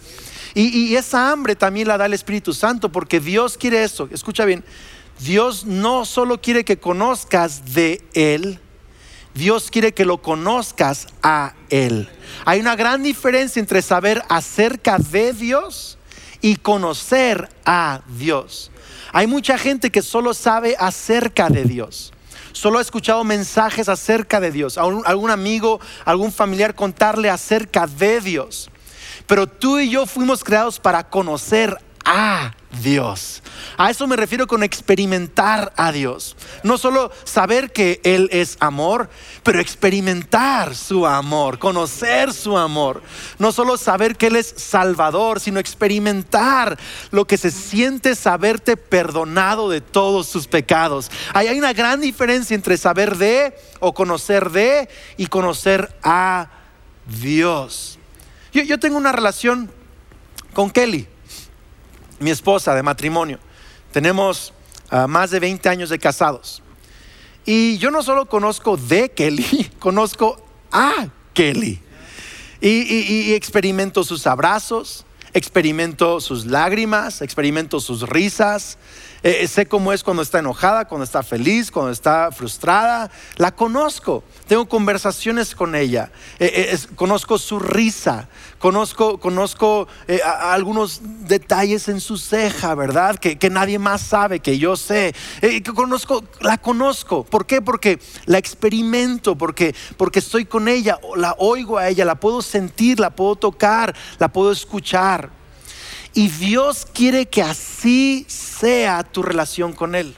Y, 0.52 0.68
y 0.68 0.96
esa 0.96 1.30
hambre 1.30 1.56
también 1.56 1.88
la 1.88 1.96
da 1.96 2.04
el 2.04 2.12
Espíritu 2.12 2.52
Santo, 2.52 2.92
porque 2.92 3.20
Dios 3.20 3.56
quiere 3.56 3.82
eso. 3.84 4.06
Escucha 4.12 4.44
bien, 4.44 4.62
Dios 5.20 5.64
no 5.64 6.04
solo 6.04 6.42
quiere 6.42 6.66
que 6.66 6.78
conozcas 6.78 7.72
de 7.72 8.04
Él, 8.12 8.60
Dios 9.34 9.70
quiere 9.70 9.92
que 9.92 10.04
lo 10.04 10.22
conozcas 10.22 11.06
a 11.22 11.54
Él. 11.68 12.08
Hay 12.44 12.60
una 12.60 12.76
gran 12.76 13.02
diferencia 13.02 13.60
entre 13.60 13.82
saber 13.82 14.22
acerca 14.28 14.98
de 14.98 15.32
Dios 15.32 15.98
y 16.40 16.56
conocer 16.56 17.48
a 17.64 18.00
Dios. 18.08 18.70
Hay 19.12 19.26
mucha 19.26 19.58
gente 19.58 19.90
que 19.90 20.02
solo 20.02 20.34
sabe 20.34 20.76
acerca 20.78 21.48
de 21.48 21.64
Dios. 21.64 22.12
Solo 22.52 22.78
ha 22.78 22.82
escuchado 22.82 23.22
mensajes 23.24 23.88
acerca 23.88 24.40
de 24.40 24.50
Dios. 24.50 24.78
algún 24.78 25.30
amigo, 25.30 25.80
algún 26.04 26.32
familiar 26.32 26.74
contarle 26.74 27.30
acerca 27.30 27.86
de 27.86 28.20
Dios. 28.20 28.70
Pero 29.26 29.46
tú 29.46 29.78
y 29.78 29.90
yo 29.90 30.06
fuimos 30.06 30.42
creados 30.42 30.80
para 30.80 31.08
conocer 31.08 31.76
a 32.04 32.52
Dios. 32.82 33.42
A 33.76 33.90
eso 33.90 34.06
me 34.06 34.16
refiero 34.16 34.46
con 34.46 34.62
experimentar 34.62 35.72
a 35.76 35.90
Dios. 35.90 36.36
No 36.62 36.78
solo 36.78 37.10
saber 37.24 37.72
que 37.72 38.00
Él 38.04 38.28
es 38.32 38.56
amor, 38.60 39.10
pero 39.42 39.60
experimentar 39.60 40.76
su 40.76 41.06
amor, 41.06 41.58
conocer 41.58 42.32
su 42.32 42.56
amor. 42.56 43.02
No 43.38 43.50
solo 43.52 43.76
saber 43.76 44.16
que 44.16 44.28
Él 44.28 44.36
es 44.36 44.54
salvador, 44.56 45.40
sino 45.40 45.58
experimentar 45.58 46.78
lo 47.10 47.26
que 47.26 47.36
se 47.36 47.50
siente 47.50 48.14
saberte 48.14 48.76
perdonado 48.76 49.68
de 49.68 49.80
todos 49.80 50.30
tus 50.30 50.46
pecados. 50.46 51.10
Ahí 51.34 51.48
hay 51.48 51.58
una 51.58 51.72
gran 51.72 52.00
diferencia 52.00 52.54
entre 52.54 52.76
saber 52.76 53.16
de 53.16 53.54
o 53.80 53.92
conocer 53.94 54.50
de 54.50 54.88
y 55.16 55.26
conocer 55.26 55.92
a 56.02 56.50
Dios. 57.06 57.98
Yo 58.52 58.78
tengo 58.78 58.96
una 58.96 59.12
relación 59.12 59.70
con 60.54 60.70
Kelly 60.70 61.08
mi 62.20 62.30
esposa 62.30 62.74
de 62.74 62.82
matrimonio. 62.82 63.38
Tenemos 63.92 64.52
ah, 64.90 65.06
más 65.06 65.30
de 65.30 65.40
20 65.40 65.68
años 65.68 65.88
de 65.88 65.98
casados. 65.98 66.62
Y 67.44 67.78
yo 67.78 67.90
no 67.90 68.02
solo 68.02 68.26
conozco 68.26 68.76
de 68.76 69.10
Kelly, 69.10 69.70
conozco 69.78 70.40
a 70.70 71.08
Kelly. 71.34 71.80
Y, 72.60 73.32
experimento 73.32 74.04
sus 74.04 74.26
abrazos, 74.26 75.06
experimento 75.32 76.20
sus 76.20 76.44
lágrimas, 76.44 77.22
experimento 77.22 77.80
sus 77.80 78.02
risas, 78.02 78.76
Eh, 79.22 79.46
sé 79.48 79.66
cómo 79.66 79.92
es 79.92 80.02
cuando 80.02 80.22
está 80.22 80.38
enojada, 80.38 80.86
cuando 80.86 81.04
está 81.04 81.22
feliz, 81.22 81.70
cuando 81.70 81.92
está 81.92 82.30
frustrada. 82.32 83.10
La 83.36 83.54
conozco. 83.54 84.24
Tengo 84.46 84.68
conversaciones 84.68 85.54
con 85.54 85.74
ella. 85.74 86.10
Eh, 86.38 86.78
conozco 86.96 87.38
su 87.38 87.58
risa. 87.58 88.28
Conozco, 88.58 89.18
conozco 89.18 89.88
algunos 90.42 91.00
detalles 91.02 91.88
en 91.88 91.98
su 91.98 92.18
ceja, 92.18 92.74
¿verdad? 92.74 93.16
Que, 93.16 93.38
que 93.38 93.48
nadie 93.48 93.78
más 93.78 94.02
sabe, 94.02 94.40
que 94.40 94.58
yo 94.58 94.76
sé. 94.76 95.14
conozco, 95.74 96.22
la 96.40 96.58
conozco. 96.58 97.24
¿Por 97.24 97.46
qué? 97.46 97.62
Porque 97.62 97.98
la 98.26 98.36
experimento, 98.36 99.36
porque, 99.36 99.74
porque 99.96 100.18
estoy 100.18 100.44
con 100.44 100.68
ella, 100.68 100.98
la 101.16 101.34
oigo 101.38 101.78
a 101.78 101.88
ella, 101.88 102.04
la 102.04 102.16
puedo 102.16 102.42
sentir, 102.42 103.00
la 103.00 103.10
puedo 103.10 103.36
tocar, 103.36 103.94
la 104.18 104.28
puedo 104.28 104.52
escuchar. 104.52 105.39
Y 106.12 106.28
Dios 106.28 106.86
quiere 106.92 107.26
que 107.26 107.42
así 107.42 108.26
sea 108.28 109.02
tu 109.04 109.22
relación 109.22 109.72
con 109.72 109.94
Él. 109.94 110.16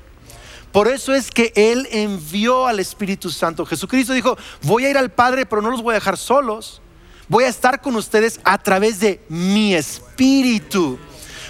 Por 0.73 0.89
eso 0.89 1.15
es 1.15 1.31
que 1.31 1.53
Él 1.55 1.87
envió 1.91 2.67
al 2.67 2.81
Espíritu 2.81 3.31
Santo. 3.31 3.67
Jesucristo 3.67 4.15
dijo, 4.15 4.39
voy 4.63 4.87
a 4.87 4.91
ir 4.91 4.97
al 4.97 5.11
Padre, 5.11 5.45
pero 5.45 5.61
no 5.61 5.71
los 5.71 5.83
voy 5.83 5.93
a 5.93 5.99
dejar 5.99 6.17
solos. 6.17 6.81
Voy 7.29 7.45
a 7.45 7.49
estar 7.49 7.81
con 7.81 7.95
ustedes 7.97 8.41
a 8.45 8.59
través 8.59 8.99
de 8.99 9.23
mi 9.29 9.75
Espíritu. 9.75 10.99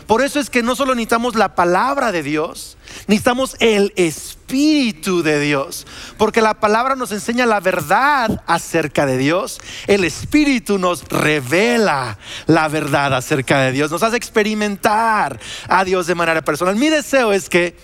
Por 0.07 0.23
eso 0.23 0.41
es 0.41 0.51
que 0.51 0.63
no 0.63 0.75
solo 0.75 0.95
necesitamos 0.95 1.37
la 1.37 1.55
palabra 1.55 2.11
de 2.11 2.23
Dios, 2.23 2.77
necesitamos 3.07 3.57
el 3.61 3.93
Espíritu 3.97 5.23
de 5.23 5.41
Dios. 5.41 5.87
Porque 6.19 6.43
la 6.43 6.55
palabra 6.55 6.95
nos 6.95 7.13
enseña 7.13 7.47
la 7.47 7.61
verdad 7.61 8.43
acerca 8.47 9.07
de 9.07 9.17
Dios. 9.17 9.61
El 9.87 10.05
Espíritu 10.05 10.79
nos 10.79 11.05
revela 11.09 12.19
la 12.47 12.69
verdad 12.69 13.15
acerca 13.15 13.61
de 13.61 13.73
Dios. 13.73 13.91
Nos 13.91 14.03
hace 14.03 14.17
experimentar 14.17 15.39
a 15.69 15.85
Dios 15.85 16.07
de 16.07 16.15
manera 16.15 16.43
personal. 16.43 16.77
Mi 16.77 16.89
deseo 16.89 17.33
es 17.33 17.49
que 17.49 17.77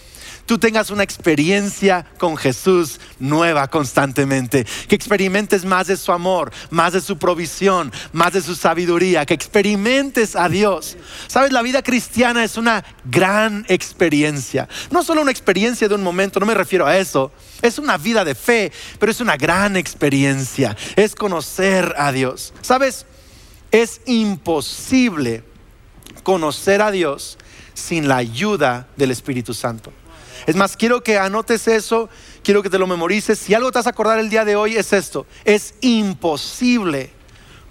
tú 0.48 0.58
tengas 0.58 0.90
una 0.90 1.02
experiencia 1.02 2.06
con 2.16 2.36
Jesús 2.36 2.98
nueva 3.20 3.68
constantemente, 3.68 4.66
que 4.88 4.94
experimentes 4.94 5.66
más 5.66 5.88
de 5.88 5.96
su 5.96 6.10
amor, 6.10 6.50
más 6.70 6.94
de 6.94 7.02
su 7.02 7.18
provisión, 7.18 7.92
más 8.12 8.32
de 8.32 8.40
su 8.40 8.54
sabiduría, 8.56 9.26
que 9.26 9.34
experimentes 9.34 10.34
a 10.34 10.48
Dios. 10.48 10.96
Sabes, 11.26 11.52
la 11.52 11.60
vida 11.60 11.82
cristiana 11.82 12.42
es 12.44 12.56
una 12.56 12.82
gran 13.04 13.66
experiencia, 13.68 14.68
no 14.90 15.04
solo 15.04 15.20
una 15.20 15.30
experiencia 15.30 15.86
de 15.86 15.94
un 15.94 16.02
momento, 16.02 16.40
no 16.40 16.46
me 16.46 16.54
refiero 16.54 16.86
a 16.86 16.96
eso, 16.96 17.30
es 17.60 17.78
una 17.78 17.98
vida 17.98 18.24
de 18.24 18.34
fe, 18.34 18.72
pero 18.98 19.12
es 19.12 19.20
una 19.20 19.36
gran 19.36 19.76
experiencia, 19.76 20.74
es 20.96 21.14
conocer 21.14 21.94
a 21.98 22.10
Dios. 22.10 22.54
Sabes, 22.62 23.04
es 23.70 24.00
imposible 24.06 25.44
conocer 26.22 26.80
a 26.80 26.90
Dios 26.90 27.36
sin 27.74 28.08
la 28.08 28.16
ayuda 28.16 28.88
del 28.96 29.10
Espíritu 29.10 29.52
Santo. 29.52 29.92
Es 30.46 30.56
más, 30.56 30.76
quiero 30.76 31.02
que 31.02 31.18
anotes 31.18 31.68
eso, 31.68 32.08
quiero 32.42 32.62
que 32.62 32.70
te 32.70 32.78
lo 32.78 32.86
memorices. 32.86 33.38
Si 33.38 33.54
algo 33.54 33.72
te 33.72 33.78
vas 33.78 33.86
a 33.86 33.90
acordar 33.90 34.18
el 34.18 34.30
día 34.30 34.44
de 34.44 34.56
hoy 34.56 34.76
es 34.76 34.92
esto. 34.92 35.26
Es 35.44 35.74
imposible 35.80 37.10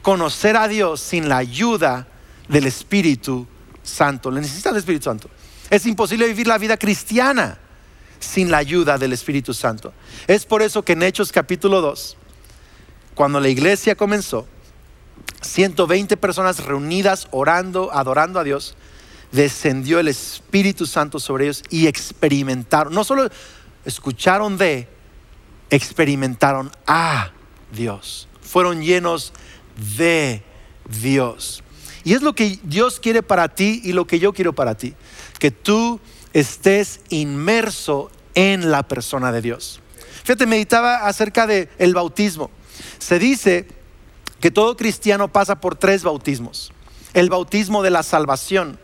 conocer 0.01 0.57
a 0.57 0.67
Dios 0.67 1.01
sin 1.01 1.29
la 1.29 1.37
ayuda 1.37 2.07
del 2.47 2.65
Espíritu 2.65 3.47
Santo. 3.83 4.31
Le 4.31 4.41
necesitas 4.41 4.71
el 4.71 4.79
Espíritu 4.79 5.05
Santo. 5.05 5.29
Es 5.69 5.85
imposible 5.85 6.27
vivir 6.27 6.47
la 6.47 6.57
vida 6.57 6.77
cristiana 6.77 7.57
sin 8.19 8.49
la 8.49 8.57
ayuda 8.57 8.97
del 8.97 9.13
Espíritu 9.13 9.53
Santo. 9.53 9.93
Es 10.27 10.45
por 10.45 10.61
eso 10.61 10.83
que 10.83 10.93
en 10.93 11.03
Hechos 11.03 11.31
capítulo 11.31 11.81
2, 11.81 12.17
cuando 13.15 13.39
la 13.39 13.49
iglesia 13.49 13.95
comenzó, 13.95 14.47
120 15.41 16.17
personas 16.17 16.63
reunidas 16.63 17.27
orando, 17.31 17.91
adorando 17.93 18.39
a 18.39 18.43
Dios, 18.43 18.75
descendió 19.31 19.99
el 19.99 20.07
Espíritu 20.07 20.85
Santo 20.85 21.19
sobre 21.19 21.45
ellos 21.45 21.63
y 21.69 21.87
experimentaron, 21.87 22.93
no 22.93 23.03
solo 23.03 23.29
escucharon 23.85 24.57
de, 24.57 24.87
experimentaron 25.69 26.71
a 26.85 27.31
Dios. 27.71 28.27
Fueron 28.41 28.81
llenos 28.81 29.33
de 29.97 30.43
Dios. 31.01 31.63
Y 32.03 32.13
es 32.13 32.21
lo 32.21 32.33
que 32.33 32.59
Dios 32.63 32.99
quiere 32.99 33.21
para 33.21 33.49
ti 33.49 33.81
y 33.83 33.91
lo 33.91 34.07
que 34.07 34.19
yo 34.19 34.33
quiero 34.33 34.53
para 34.53 34.75
ti. 34.75 34.93
Que 35.39 35.51
tú 35.51 35.99
estés 36.33 37.01
inmerso 37.09 38.09
en 38.33 38.71
la 38.71 38.83
persona 38.83 39.31
de 39.31 39.41
Dios. 39.41 39.81
Fíjate, 40.23 40.45
meditaba 40.45 41.07
acerca 41.07 41.47
del 41.47 41.69
el 41.77 41.93
bautismo. 41.93 42.49
Se 42.99 43.19
dice 43.19 43.67
que 44.39 44.51
todo 44.51 44.77
cristiano 44.77 45.27
pasa 45.27 45.59
por 45.59 45.75
tres 45.75 46.03
bautismos. 46.03 46.71
El 47.13 47.29
bautismo 47.29 47.81
de 47.81 47.89
la 47.89 48.03
salvación, 48.03 48.79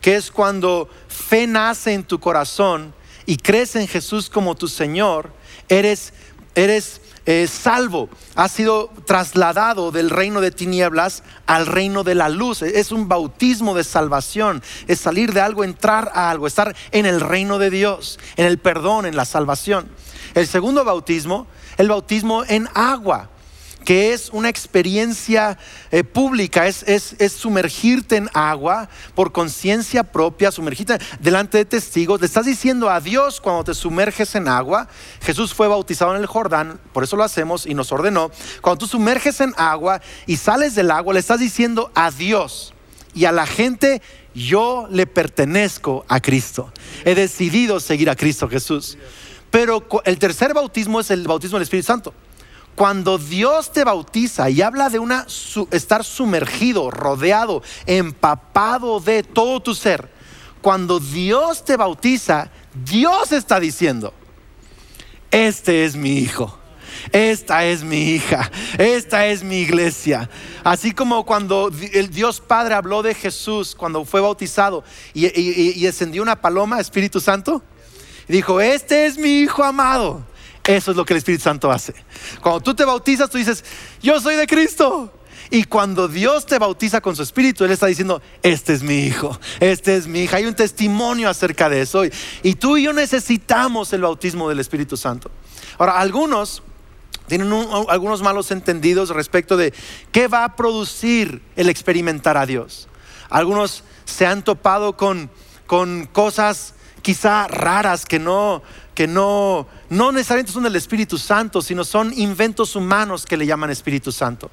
que 0.00 0.16
es 0.16 0.30
cuando 0.30 0.88
fe 1.08 1.46
nace 1.46 1.92
en 1.92 2.04
tu 2.04 2.18
corazón 2.18 2.94
y 3.26 3.36
crees 3.36 3.76
en 3.76 3.86
Jesús 3.86 4.30
como 4.30 4.54
tu 4.54 4.66
Señor, 4.66 5.32
eres, 5.68 6.12
eres 6.54 7.00
eh, 7.26 7.46
salvo, 7.46 8.08
has 8.34 8.50
sido 8.50 8.90
trasladado 9.06 9.92
del 9.92 10.10
reino 10.10 10.40
de 10.40 10.50
tinieblas 10.50 11.22
al 11.46 11.66
reino 11.66 12.02
de 12.02 12.14
la 12.14 12.28
luz. 12.28 12.62
Es 12.62 12.92
un 12.92 13.08
bautismo 13.08 13.74
de 13.74 13.84
salvación, 13.84 14.62
es 14.88 14.98
salir 14.98 15.32
de 15.32 15.40
algo, 15.40 15.62
entrar 15.62 16.10
a 16.14 16.30
algo, 16.30 16.46
estar 16.46 16.74
en 16.90 17.06
el 17.06 17.20
reino 17.20 17.58
de 17.58 17.70
Dios, 17.70 18.18
en 18.36 18.46
el 18.46 18.58
perdón, 18.58 19.06
en 19.06 19.16
la 19.16 19.26
salvación. 19.26 19.88
El 20.34 20.46
segundo 20.46 20.84
bautismo, 20.84 21.46
el 21.76 21.88
bautismo 21.88 22.44
en 22.48 22.68
agua 22.74 23.29
que 23.84 24.12
es 24.12 24.30
una 24.30 24.48
experiencia 24.48 25.58
eh, 25.90 26.04
pública, 26.04 26.66
es, 26.66 27.14
sumergirte 27.32 28.16
en 28.16 28.28
agua 28.34 28.88
por 29.14 29.32
conciencia 29.32 30.04
propia, 30.04 30.52
sumergirte 30.52 30.98
delante 31.20 31.58
de 31.58 31.64
testigos. 31.64 32.20
Le 32.20 32.26
estás 32.26 32.46
diciendo 32.46 32.90
a 32.90 33.00
Dios 33.00 33.40
cuando 33.40 33.64
te 33.64 33.74
sumerges 33.74 34.34
en 34.34 34.48
agua. 34.48 34.88
Jesús 35.22 35.54
fue 35.54 35.68
bautizado 35.68 36.14
en 36.14 36.20
el 36.20 36.26
Jordán, 36.26 36.80
por 36.92 37.04
eso 37.04 37.16
lo 37.16 37.24
hacemos 37.24 37.66
y 37.66 37.74
nos 37.74 37.92
ordenó. 37.92 38.30
Cuando 38.60 38.78
tú 38.78 38.86
sumerges 38.86 39.40
en 39.40 39.54
agua 39.56 40.00
y 40.26 40.36
sales 40.36 40.74
del 40.74 40.90
agua, 40.90 41.14
le 41.14 41.20
estás 41.20 41.40
diciendo 41.40 41.90
a 41.94 42.10
Dios 42.10 42.74
y 43.14 43.24
a 43.24 43.32
la 43.32 43.46
gente, 43.46 44.02
yo 44.34 44.86
le 44.90 45.06
pertenezco 45.06 46.04
a 46.08 46.20
Cristo. 46.20 46.72
He 47.04 47.14
decidido 47.14 47.80
seguir 47.80 48.10
a 48.10 48.16
Cristo 48.16 48.48
Jesús. 48.48 48.96
Pero 49.50 49.84
el 50.04 50.18
tercer 50.18 50.54
bautismo 50.54 51.00
es 51.00 51.10
el 51.10 51.26
bautismo 51.26 51.58
del 51.58 51.64
Espíritu 51.64 51.86
Santo. 51.86 52.14
Cuando 52.80 53.18
Dios 53.18 53.72
te 53.72 53.84
bautiza 53.84 54.48
y 54.48 54.62
habla 54.62 54.88
de 54.88 54.98
una 54.98 55.26
estar 55.70 56.02
sumergido, 56.02 56.90
rodeado, 56.90 57.62
empapado 57.84 59.00
de 59.00 59.22
todo 59.22 59.60
tu 59.60 59.74
ser, 59.74 60.08
cuando 60.62 60.98
Dios 60.98 61.62
te 61.62 61.76
bautiza, 61.76 62.50
Dios 62.72 63.32
está 63.32 63.60
diciendo, 63.60 64.14
este 65.30 65.84
es 65.84 65.94
mi 65.94 66.20
hijo. 66.20 66.58
Esta 67.12 67.66
es 67.66 67.82
mi 67.82 68.14
hija, 68.14 68.50
esta 68.78 69.26
es 69.26 69.42
mi 69.42 69.58
iglesia. 69.58 70.30
Así 70.64 70.92
como 70.92 71.26
cuando 71.26 71.70
el 71.92 72.08
Dios 72.08 72.40
Padre 72.40 72.72
habló 72.72 73.02
de 73.02 73.14
Jesús 73.14 73.74
cuando 73.74 74.06
fue 74.06 74.22
bautizado 74.22 74.84
y, 75.12 75.26
y 75.38 75.82
descendió 75.82 76.22
una 76.22 76.40
paloma, 76.40 76.80
Espíritu 76.80 77.20
Santo, 77.20 77.62
dijo, 78.26 78.58
este 78.58 79.04
es 79.04 79.18
mi 79.18 79.40
hijo 79.40 79.62
amado 79.62 80.29
eso 80.64 80.90
es 80.90 80.96
lo 80.96 81.04
que 81.04 81.14
el 81.14 81.18
Espíritu 81.18 81.44
Santo 81.44 81.70
hace. 81.70 81.94
Cuando 82.42 82.60
tú 82.60 82.74
te 82.74 82.84
bautizas, 82.84 83.30
tú 83.30 83.38
dices, 83.38 83.64
yo 84.02 84.20
soy 84.20 84.36
de 84.36 84.46
Cristo. 84.46 85.12
Y 85.52 85.64
cuando 85.64 86.06
Dios 86.06 86.46
te 86.46 86.58
bautiza 86.58 87.00
con 87.00 87.16
su 87.16 87.22
Espíritu, 87.22 87.64
Él 87.64 87.72
está 87.72 87.86
diciendo, 87.86 88.22
este 88.42 88.72
es 88.72 88.82
mi 88.82 89.06
hijo, 89.06 89.38
este 89.58 89.96
es 89.96 90.06
mi 90.06 90.20
hija. 90.22 90.36
Hay 90.36 90.46
un 90.46 90.54
testimonio 90.54 91.28
acerca 91.28 91.68
de 91.68 91.80
eso. 91.80 92.02
Y 92.42 92.54
tú 92.54 92.76
y 92.76 92.84
yo 92.84 92.92
necesitamos 92.92 93.92
el 93.92 94.02
bautismo 94.02 94.48
del 94.48 94.60
Espíritu 94.60 94.96
Santo. 94.96 95.30
Ahora, 95.78 95.98
algunos 95.98 96.62
tienen 97.26 97.52
algunos 97.88 98.22
malos 98.22 98.50
entendidos 98.50 99.10
respecto 99.10 99.56
de 99.56 99.72
qué 100.10 100.26
va 100.26 100.44
a 100.44 100.56
producir 100.56 101.42
el 101.56 101.68
experimentar 101.68 102.36
a 102.36 102.44
Dios. 102.44 102.88
Algunos 103.28 103.84
se 104.04 104.26
han 104.26 104.42
topado 104.42 104.96
con, 104.96 105.30
con 105.66 106.06
cosas 106.06 106.74
quizá 107.02 107.46
raras 107.46 108.04
que 108.04 108.18
no, 108.18 108.62
que 108.94 109.06
no, 109.06 109.68
no 109.90 110.12
necesariamente 110.12 110.52
son 110.52 110.62
del 110.62 110.76
Espíritu 110.76 111.18
Santo, 111.18 111.60
sino 111.60 111.84
son 111.84 112.12
inventos 112.16 112.76
humanos 112.76 113.26
que 113.26 113.36
le 113.36 113.44
llaman 113.44 113.70
Espíritu 113.70 114.10
Santo. 114.12 114.50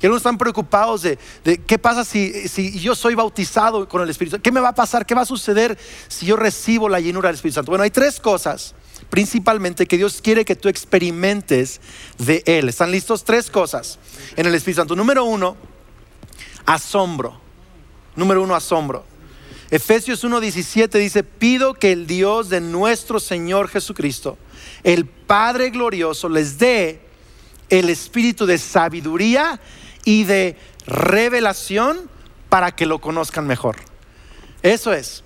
Y 0.00 0.06
algunos 0.06 0.20
están 0.20 0.38
preocupados 0.38 1.02
de, 1.02 1.18
qué 1.66 1.78
pasa 1.78 2.04
si, 2.04 2.48
si, 2.48 2.78
yo 2.78 2.94
soy 2.94 3.14
bautizado 3.14 3.88
con 3.88 4.02
el 4.02 4.10
Espíritu 4.10 4.32
Santo. 4.36 4.42
¿Qué 4.42 4.52
me 4.52 4.60
va 4.60 4.68
a 4.68 4.74
pasar? 4.74 5.06
¿Qué 5.06 5.14
va 5.14 5.22
a 5.22 5.26
suceder 5.26 5.76
si 6.08 6.26
yo 6.26 6.36
recibo 6.36 6.88
la 6.88 7.00
llenura 7.00 7.28
del 7.28 7.34
Espíritu 7.34 7.56
Santo? 7.56 7.72
Bueno, 7.72 7.84
hay 7.84 7.90
tres 7.90 8.20
cosas 8.20 8.74
principalmente 9.10 9.86
que 9.86 9.96
Dios 9.96 10.20
quiere 10.22 10.44
que 10.44 10.56
tú 10.56 10.68
experimentes 10.68 11.80
de 12.18 12.42
Él. 12.46 12.68
¿Están 12.68 12.90
listos? 12.90 13.24
Tres 13.24 13.50
cosas 13.50 13.98
en 14.36 14.46
el 14.46 14.54
Espíritu 14.54 14.80
Santo. 14.82 14.96
Número 14.96 15.24
uno, 15.24 15.56
asombro. 16.64 17.40
Número 18.14 18.42
uno, 18.42 18.54
asombro. 18.54 19.04
Efesios 19.70 20.22
1:17 20.24 20.98
dice, 20.98 21.24
pido 21.24 21.74
que 21.74 21.92
el 21.92 22.06
Dios 22.06 22.48
de 22.48 22.60
nuestro 22.60 23.18
Señor 23.18 23.68
Jesucristo, 23.68 24.38
el 24.86 25.04
Padre 25.04 25.70
glorioso, 25.70 26.28
les 26.28 26.58
dé 26.58 27.00
el 27.68 27.90
espíritu 27.90 28.46
de 28.46 28.56
sabiduría 28.56 29.60
y 30.04 30.22
de 30.22 30.56
revelación 30.86 32.08
para 32.48 32.70
que 32.70 32.86
lo 32.86 33.00
conozcan 33.00 33.48
mejor. 33.48 33.74
Eso 34.62 34.92
es. 34.92 35.24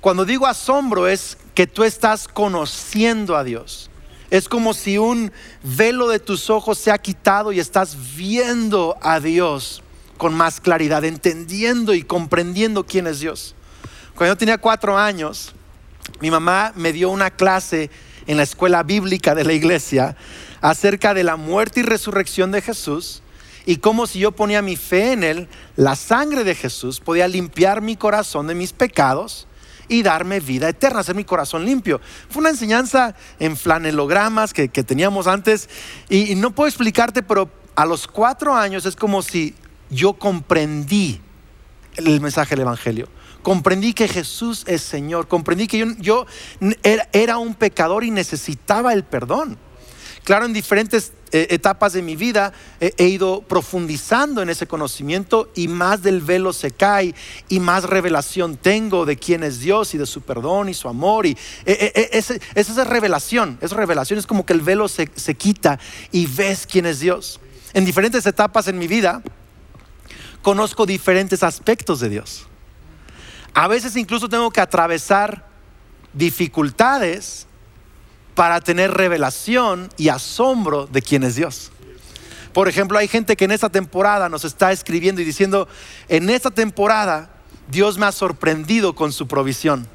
Cuando 0.00 0.24
digo 0.24 0.46
asombro 0.46 1.08
es 1.08 1.36
que 1.54 1.66
tú 1.66 1.84
estás 1.84 2.26
conociendo 2.26 3.36
a 3.36 3.44
Dios. 3.44 3.90
Es 4.30 4.48
como 4.48 4.72
si 4.72 4.96
un 4.96 5.30
velo 5.62 6.08
de 6.08 6.18
tus 6.18 6.48
ojos 6.48 6.78
se 6.78 6.90
ha 6.90 6.96
quitado 6.96 7.52
y 7.52 7.60
estás 7.60 8.16
viendo 8.16 8.96
a 9.02 9.20
Dios 9.20 9.82
con 10.16 10.32
más 10.32 10.58
claridad, 10.58 11.04
entendiendo 11.04 11.92
y 11.92 12.02
comprendiendo 12.02 12.86
quién 12.86 13.06
es 13.06 13.20
Dios. 13.20 13.54
Cuando 14.14 14.32
yo 14.32 14.38
tenía 14.38 14.56
cuatro 14.56 14.96
años, 14.96 15.52
mi 16.22 16.30
mamá 16.30 16.72
me 16.76 16.94
dio 16.94 17.10
una 17.10 17.30
clase 17.30 17.90
en 18.30 18.36
la 18.36 18.44
escuela 18.44 18.84
bíblica 18.84 19.34
de 19.34 19.42
la 19.42 19.52
iglesia 19.52 20.14
acerca 20.60 21.14
de 21.14 21.24
la 21.24 21.34
muerte 21.34 21.80
y 21.80 21.82
resurrección 21.82 22.52
de 22.52 22.62
Jesús 22.62 23.24
y 23.66 23.78
cómo 23.78 24.06
si 24.06 24.20
yo 24.20 24.30
ponía 24.30 24.62
mi 24.62 24.76
fe 24.76 25.10
en 25.10 25.24
Él, 25.24 25.48
la 25.74 25.96
sangre 25.96 26.44
de 26.44 26.54
Jesús 26.54 27.00
podía 27.00 27.26
limpiar 27.26 27.80
mi 27.82 27.96
corazón 27.96 28.46
de 28.46 28.54
mis 28.54 28.72
pecados 28.72 29.48
y 29.88 30.04
darme 30.04 30.38
vida 30.38 30.68
eterna, 30.68 31.00
hacer 31.00 31.16
mi 31.16 31.24
corazón 31.24 31.64
limpio. 31.64 32.00
Fue 32.28 32.38
una 32.38 32.50
enseñanza 32.50 33.16
en 33.40 33.56
flanelogramas 33.56 34.54
que, 34.54 34.68
teníamos 34.68 35.26
antes 35.26 35.68
y 36.08 36.36
no 36.36 36.52
puedo 36.52 36.68
explicarte, 36.68 37.24
pero 37.24 37.50
a 37.74 37.84
los 37.84 38.06
cuatro 38.06 38.54
años 38.54 38.86
es 38.86 38.94
como 38.94 39.22
si 39.22 39.56
yo 39.90 40.12
comprendí 40.12 41.20
el 41.96 42.20
mensaje 42.20 42.50
del 42.50 42.60
Evangelio. 42.60 43.08
Comprendí 43.42 43.94
que 43.94 44.08
Jesús 44.08 44.64
es 44.66 44.82
Señor. 44.82 45.28
Comprendí 45.28 45.66
que 45.66 45.96
yo, 45.98 46.26
era, 46.82 47.38
un 47.38 47.54
pecador 47.54 48.04
y 48.04 48.10
necesitaba 48.10 48.92
el 48.92 49.04
perdón. 49.04 49.58
Claro, 50.24 50.44
en 50.44 50.52
diferentes 50.52 51.12
eh, 51.32 51.46
etapas 51.50 51.94
de 51.94 52.02
mi 52.02 52.14
vida 52.14 52.52
he 52.80 53.06
ido 53.06 53.40
profundizando 53.40 54.42
en 54.42 54.50
ese 54.50 54.66
conocimiento 54.66 55.50
y 55.54 55.66
más 55.66 56.02
del 56.02 56.20
velo 56.20 56.52
se 56.52 56.72
cae 56.72 57.14
y 57.48 57.58
más 57.58 57.84
revelación 57.84 58.58
tengo 58.58 59.06
de 59.06 59.16
quién 59.16 59.42
es 59.42 59.60
Dios 59.60 59.94
y 59.94 59.98
de 59.98 60.04
su 60.04 60.20
perdón 60.20 60.68
y 60.68 60.74
su 60.74 60.88
amor. 60.88 61.24
Y 61.24 61.30
eh, 61.64 61.92
eh, 61.94 62.08
esa 62.12 62.34
es 62.54 62.86
revelación, 62.86 63.58
esa 63.62 63.76
revelación 63.76 64.18
es 64.18 64.26
como 64.26 64.44
que 64.44 64.52
el 64.52 64.60
velo 64.60 64.88
se, 64.88 65.08
se 65.14 65.34
quita 65.34 65.78
y 66.12 66.26
ves 66.26 66.66
quién 66.70 66.84
es 66.84 67.00
Dios. 67.00 67.40
En 67.72 67.86
diferentes 67.86 68.26
etapas 68.26 68.68
en 68.68 68.78
mi 68.78 68.88
vida 68.88 69.22
conozco 70.42 70.84
diferentes 70.84 71.42
aspectos 71.42 72.00
de 72.00 72.10
Dios. 72.10 72.46
A 73.54 73.68
veces 73.68 73.96
incluso 73.96 74.28
tengo 74.28 74.50
que 74.50 74.60
atravesar 74.60 75.44
dificultades 76.12 77.46
para 78.34 78.60
tener 78.60 78.92
revelación 78.92 79.88
y 79.96 80.08
asombro 80.08 80.86
de 80.86 81.02
quién 81.02 81.24
es 81.24 81.34
Dios. 81.34 81.72
Por 82.52 82.68
ejemplo, 82.68 82.98
hay 82.98 83.06
gente 83.06 83.36
que 83.36 83.44
en 83.44 83.52
esta 83.52 83.68
temporada 83.68 84.28
nos 84.28 84.44
está 84.44 84.72
escribiendo 84.72 85.20
y 85.20 85.24
diciendo, 85.24 85.68
en 86.08 86.30
esta 86.30 86.50
temporada 86.50 87.30
Dios 87.70 87.98
me 87.98 88.06
ha 88.06 88.12
sorprendido 88.12 88.94
con 88.94 89.12
su 89.12 89.28
provisión. 89.28 89.86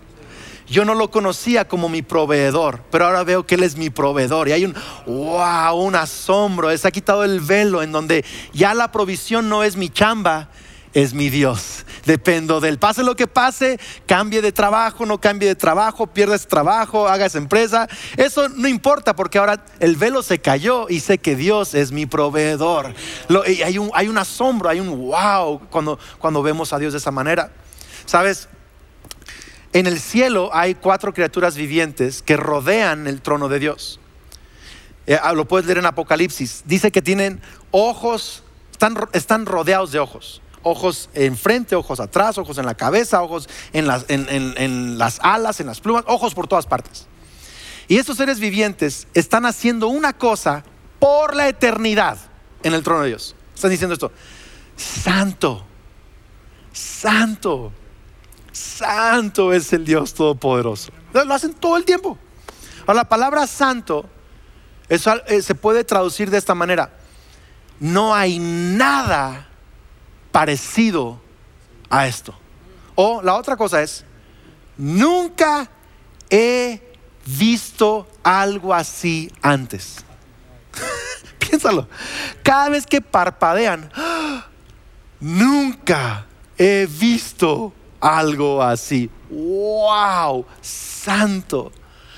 Yo 0.68 0.84
no 0.84 0.96
lo 0.96 1.12
conocía 1.12 1.68
como 1.68 1.90
mi 1.90 2.02
proveedor, 2.02 2.82
pero 2.90 3.06
ahora 3.06 3.24
veo 3.24 3.46
que 3.46 3.56
Él 3.56 3.64
es 3.64 3.78
mi 3.78 3.92
proveedor. 3.92 4.48
Y 4.48 4.54
hay 4.54 4.66
un, 4.66 4.74
wow, 5.06 5.76
un 5.76 5.96
asombro. 5.96 6.76
Se 6.76 6.88
ha 6.88 6.92
quitado 6.92 7.24
el 7.24 7.40
velo 7.40 7.84
en 7.84 7.92
donde 7.92 8.26
ya 8.52 8.74
la 8.74 8.92
provisión 8.92 9.48
no 9.48 9.64
es 9.64 9.76
mi 9.76 9.90
chamba, 9.90 10.50
es 10.96 11.14
mi 11.14 11.30
Dios. 11.30 11.86
Dependo 12.06 12.62
del 12.62 12.80
Pase 12.80 13.04
lo 13.04 13.16
que 13.16 13.28
pase, 13.28 13.80
cambie 14.08 14.42
de 14.42 14.52
trabajo, 14.52 15.06
no 15.06 15.20
cambie 15.20 15.50
de 15.50 15.56
trabajo, 15.56 16.08
pierdes 16.08 16.48
trabajo, 16.48 17.08
hagas 17.08 17.36
empresa. 17.36 17.88
Eso 18.16 18.48
no 18.48 18.68
importa 18.68 19.16
porque 19.16 19.38
ahora 19.38 19.66
el 19.80 19.98
velo 19.98 20.24
se 20.24 20.40
cayó 20.40 20.88
y 20.90 21.02
sé 21.02 21.18
que 21.18 21.36
Dios 21.36 21.76
es 21.76 21.92
mi 21.92 22.06
proveedor. 22.06 22.94
hay, 23.46 23.78
un, 23.78 23.92
hay 23.94 24.08
un 24.08 24.18
asombro, 24.18 24.70
hay 24.70 24.80
un 24.80 25.10
wow 25.10 25.60
cuando, 25.70 26.44
vemos 26.44 26.72
a 26.72 26.80
Dios 26.80 26.94
de 26.94 27.00
esa 27.00 27.12
manera. 27.12 27.52
¿Sabes? 28.06 28.48
En 29.74 29.88
el 29.88 30.00
cielo 30.00 30.50
hay 30.54 30.76
cuatro 30.76 31.14
criaturas 31.14 31.58
vivientes 31.58 32.22
que 32.22 32.38
rodean 32.38 33.08
el 33.08 33.22
trono 33.22 33.50
de 33.50 33.60
Dios. 33.60 34.00
Eh, 35.08 35.20
ah, 35.22 35.34
lo 35.34 35.46
puedes 35.46 35.66
leer 35.66 35.80
en 35.80 35.88
Apocalipsis. 35.88 36.64
Dice 36.66 36.90
que 36.90 37.02
tienen 37.02 37.42
ojos, 37.72 38.44
están 39.12 39.46
rodeados 39.46 39.92
de 39.92 40.00
ojos 40.00 40.42
ojos 40.66 41.10
enfrente, 41.14 41.76
ojos 41.76 42.00
atrás, 42.00 42.40
ojos 42.40 42.58
en 42.58 42.66
la 42.66 42.74
cabeza, 42.74 43.22
ojos 43.22 43.48
en 43.72 43.86
las, 43.86 44.06
en, 44.08 44.98
las 44.98 45.20
alas, 45.22 45.60
en 45.60 45.68
las 45.68 45.80
plumas, 45.80 46.04
ojos 46.08 46.34
por 46.34 46.48
todas 46.48 46.66
partes. 46.66 47.06
Y 47.88 47.98
estos 47.98 48.18
seres 48.18 48.40
vivientes 48.40 49.08
están 49.14 49.46
haciendo 49.46 49.88
una 49.88 50.14
cosa 50.14 50.64
por 51.00 51.36
la 51.36 51.48
eternidad 51.48 52.18
en 52.64 52.74
el 52.74 52.82
trono 52.82 53.04
de 53.04 53.10
Dios. 53.10 53.36
Están 53.54 53.70
diciendo 53.70 53.94
esto, 53.94 54.12
santo, 54.76 55.64
santo, 56.74 57.72
santo 58.52 59.54
es 59.54 59.72
el 59.72 59.86
Dios 59.86 60.16
Todopoderoso. 60.16 60.92
Lo 61.14 61.32
hacen 61.32 61.54
todo 61.54 61.78
el 61.78 61.86
tiempo. 61.86 62.18
Ahora, 62.88 63.02
la 63.02 63.10
palabra 63.10 63.46
santo 63.46 64.10
eh, 64.90 64.98
se 64.98 65.54
puede 65.54 65.84
traducir 65.84 66.32
de 66.32 66.40
esta 66.40 66.56
manera. 66.56 66.92
No 67.80 68.16
hay 68.16 68.40
nada 68.40 69.50
parecido 70.36 71.18
a 71.90 72.08
esto. 72.08 72.36
O 72.96 73.22
la 73.22 73.36
otra 73.36 73.56
cosa 73.56 73.82
es, 73.82 74.04
nunca 74.76 75.70
he 76.30 76.82
visto 77.26 78.06
algo 78.22 78.74
así 78.74 79.32
antes. 79.42 80.04
Piénsalo. 81.40 81.88
Cada 82.44 82.68
vez 82.68 82.86
que 82.86 83.00
parpadean, 83.00 83.90
nunca 85.22 86.26
he 86.58 86.86
visto 86.86 87.74
algo 88.02 88.62
así. 88.62 89.10
¡Wow! 89.30 90.46
Santo. 90.60 91.72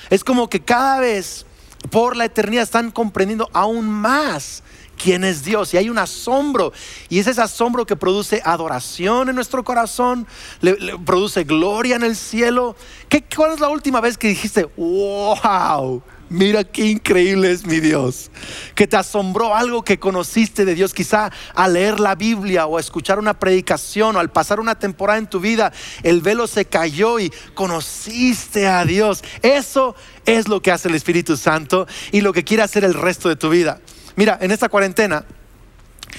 Es 0.09 0.23
como 0.23 0.49
que 0.49 0.59
cada 0.59 1.01
vez 1.01 1.45
por 1.91 2.15
la 2.15 2.25
eternidad 2.25 2.63
están 2.63 2.89
comprendiendo 2.89 3.47
aún 3.53 3.87
más 3.87 4.63
quién 4.97 5.23
es 5.23 5.43
Dios. 5.43 5.73
Y 5.73 5.77
hay 5.77 5.89
un 5.89 5.97
asombro. 5.97 6.73
Y 7.09 7.19
es 7.19 7.27
ese 7.27 7.41
asombro 7.41 7.85
que 7.85 7.95
produce 7.95 8.41
adoración 8.43 9.29
en 9.29 9.35
nuestro 9.35 9.63
corazón, 9.63 10.27
le, 10.61 10.75
produce 11.05 11.43
gloria 11.43 11.95
en 11.95 12.03
el 12.03 12.15
cielo. 12.15 12.75
¿Qué, 13.07 13.23
¿Cuál 13.23 13.53
es 13.53 13.59
la 13.59 13.69
última 13.69 14.01
vez 14.01 14.17
que 14.17 14.27
dijiste, 14.27 14.67
wow? 14.75 16.03
Mira 16.29 16.65
qué 16.65 16.85
increíble 16.85 17.51
es 17.51 17.65
mi 17.65 17.79
Dios. 17.79 18.31
Que 18.75 18.85
te 18.85 18.97
asombró 18.97 19.55
algo 19.55 19.83
que 19.83 19.97
conociste 19.97 20.65
de 20.65 20.75
Dios, 20.75 20.93
quizá 20.93 21.31
al 21.55 21.73
leer 21.73 22.01
la 22.01 22.15
Biblia 22.15 22.65
o 22.65 22.77
a 22.77 22.81
escuchar 22.81 23.17
una 23.17 23.39
predicación 23.39 24.15
o 24.15 24.19
al 24.19 24.29
pasar 24.29 24.59
una 24.59 24.77
temporada 24.77 25.19
en 25.19 25.27
tu 25.27 25.39
vida, 25.39 25.71
el 26.03 26.21
velo 26.21 26.47
se 26.47 26.65
cayó 26.65 27.19
y 27.19 27.31
conociste 27.53 28.67
a 28.67 28.83
Dios. 28.83 29.23
Eso 29.41 29.95
es 30.25 30.49
lo 30.49 30.61
que 30.61 30.71
hace 30.71 30.89
el 30.89 30.95
Espíritu 30.95 31.37
Santo 31.37 31.87
y 32.11 32.19
lo 32.19 32.33
que 32.33 32.43
quiere 32.43 32.63
hacer 32.63 32.83
el 32.83 32.93
resto 32.93 33.29
de 33.29 33.37
tu 33.37 33.49
vida. 33.49 33.79
Mira, 34.17 34.39
en 34.41 34.49
esta 34.49 34.67
cuarentena 34.67 35.23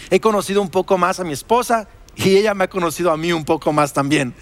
he 0.09 0.21
conocido 0.21 0.63
un 0.63 0.71
poco 0.71 0.97
más 0.97 1.19
a 1.19 1.25
mi 1.25 1.33
esposa 1.33 1.89
y 2.15 2.37
ella 2.37 2.55
me 2.55 2.65
ha 2.65 2.71
conocido 2.71 3.11
a 3.11 3.17
mí 3.17 3.33
un 3.33 3.45
poco 3.45 3.73
más 3.73 3.93
también. 3.93 4.35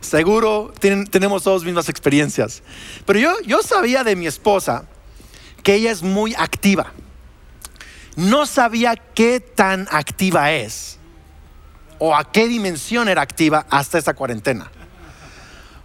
Seguro 0.00 0.74
tenemos 1.10 1.44
todas 1.44 1.62
mismas 1.62 1.88
experiencias. 1.88 2.64
Pero 3.06 3.20
yo, 3.20 3.32
yo 3.46 3.62
sabía 3.62 4.02
de 4.02 4.16
mi 4.16 4.26
esposa 4.26 4.86
que 5.62 5.74
ella 5.74 5.92
es 5.92 6.02
muy 6.02 6.34
activa. 6.36 6.92
No 8.16 8.46
sabía 8.46 8.96
qué 8.96 9.38
tan 9.38 9.86
activa 9.92 10.50
es 10.50 10.98
o 12.00 12.16
a 12.16 12.32
qué 12.32 12.48
dimensión 12.48 13.08
era 13.08 13.22
activa 13.22 13.64
hasta 13.70 13.96
esta 13.96 14.14
cuarentena. 14.14 14.72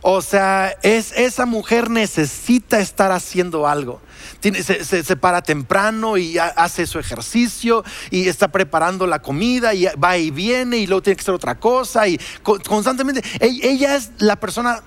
O 0.01 0.21
sea, 0.21 0.77
es, 0.81 1.11
esa 1.11 1.45
mujer 1.45 1.89
necesita 1.89 2.79
estar 2.79 3.11
haciendo 3.11 3.67
algo. 3.67 4.01
se, 4.41 5.15
para 5.17 5.41
temprano 5.41 6.15
y 6.17 6.37
hace 6.37 6.87
su 6.87 6.99
ejercicio 6.99 7.83
y 8.09 8.29
está 8.29 8.47
preparando 8.47 9.05
la 9.07 9.21
comida 9.21 9.73
y 9.73 9.87
va 10.01 10.17
y 10.17 10.31
viene 10.31 10.77
y 10.77 10.87
luego 10.87 11.01
tiene 11.01 11.17
que 11.17 11.21
hacer 11.21 11.33
otra 11.33 11.59
cosa 11.59 12.07
y 12.07 12.17
constantemente. 12.43 13.21
Ella 13.41 13.97
es 13.97 14.11
la 14.19 14.37
persona 14.37 14.81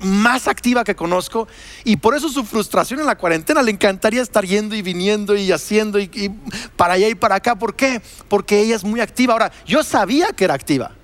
más 0.00 0.48
activa 0.48 0.82
que 0.82 0.96
conozco 0.96 1.46
y 1.84 1.96
por 1.96 2.16
eso 2.16 2.28
su 2.28 2.44
frustración 2.44 2.98
en 2.98 3.06
la 3.06 3.16
cuarentena 3.16 3.62
le 3.62 3.70
encantaría 3.70 4.22
estar 4.22 4.44
yendo 4.44 4.74
y 4.74 4.82
viniendo 4.82 5.36
y 5.36 5.52
haciendo 5.52 6.00
y 6.00 6.34
para 6.76 6.94
allá 6.94 7.08
y 7.08 7.14
para 7.14 7.36
acá. 7.36 7.56
¿Por 7.56 7.76
qué? 7.76 8.02
Porque 8.28 8.60
ella 8.60 8.74
es 8.74 8.82
muy 8.82 9.00
activa. 9.00 9.34
Ahora, 9.34 9.52
yo 9.66 9.84
sabía 9.84 10.32
que 10.32 10.44
era 10.44 10.54
activa. 10.54 10.97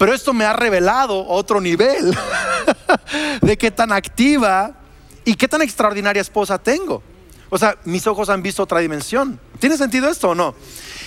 Pero 0.00 0.14
esto 0.14 0.32
me 0.32 0.46
ha 0.46 0.54
revelado 0.54 1.26
otro 1.28 1.60
nivel 1.60 2.16
de 3.42 3.58
qué 3.58 3.70
tan 3.70 3.92
activa 3.92 4.72
y 5.26 5.34
qué 5.34 5.46
tan 5.46 5.60
extraordinaria 5.60 6.22
esposa 6.22 6.56
tengo. 6.56 7.02
O 7.50 7.58
sea, 7.58 7.76
mis 7.84 8.06
ojos 8.06 8.30
han 8.30 8.42
visto 8.42 8.62
otra 8.62 8.78
dimensión. 8.78 9.38
¿Tiene 9.58 9.76
sentido 9.76 10.08
esto 10.08 10.30
o 10.30 10.34
no? 10.34 10.54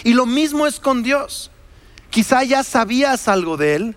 Y 0.03 0.13
lo 0.13 0.27
mismo 0.27 0.67
es 0.67 0.79
con 0.79 1.01
Dios. 1.01 1.49
Quizá 2.11 2.43
ya 2.43 2.61
sabías 2.61 3.27
algo 3.27 3.57
de 3.57 3.73
Él, 3.73 3.95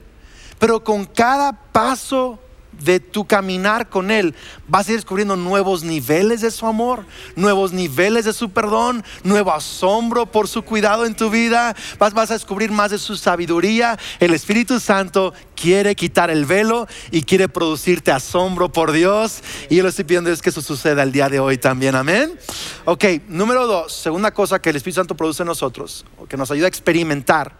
pero 0.58 0.82
con 0.82 1.04
cada 1.04 1.52
paso 1.52 2.38
de 2.80 3.00
tu 3.00 3.26
caminar 3.26 3.88
con 3.88 4.10
Él, 4.10 4.34
vas 4.68 4.88
a 4.88 4.92
ir 4.92 4.98
descubriendo 4.98 5.36
nuevos 5.36 5.82
niveles 5.82 6.40
de 6.40 6.50
su 6.50 6.66
amor, 6.66 7.04
nuevos 7.34 7.72
niveles 7.72 8.24
de 8.24 8.32
su 8.32 8.50
perdón, 8.50 9.04
nuevo 9.24 9.52
asombro 9.52 10.26
por 10.26 10.48
su 10.48 10.62
cuidado 10.62 11.06
en 11.06 11.14
tu 11.14 11.30
vida, 11.30 11.74
vas, 11.98 12.14
vas 12.14 12.30
a 12.30 12.34
descubrir 12.34 12.70
más 12.70 12.90
de 12.90 12.98
su 12.98 13.16
sabiduría. 13.16 13.98
El 14.20 14.34
Espíritu 14.34 14.80
Santo 14.80 15.32
quiere 15.54 15.94
quitar 15.94 16.30
el 16.30 16.46
velo 16.46 16.86
y 17.10 17.22
quiere 17.22 17.48
producirte 17.48 18.12
asombro 18.12 18.70
por 18.70 18.92
Dios. 18.92 19.42
Y 19.68 19.76
yo 19.76 19.82
le 19.82 19.88
estoy 19.88 20.04
pidiendo 20.04 20.30
es 20.30 20.42
que 20.42 20.50
eso 20.50 20.62
suceda 20.62 21.02
el 21.02 21.12
día 21.12 21.28
de 21.28 21.40
hoy 21.40 21.58
también, 21.58 21.94
amén. 21.94 22.38
Ok, 22.84 23.04
número 23.28 23.66
dos, 23.66 23.92
segunda 23.92 24.32
cosa 24.32 24.60
que 24.60 24.70
el 24.70 24.76
Espíritu 24.76 25.00
Santo 25.00 25.16
produce 25.16 25.42
en 25.42 25.48
nosotros, 25.48 26.04
que 26.28 26.36
nos 26.36 26.50
ayuda 26.50 26.66
a 26.66 26.68
experimentar, 26.68 27.56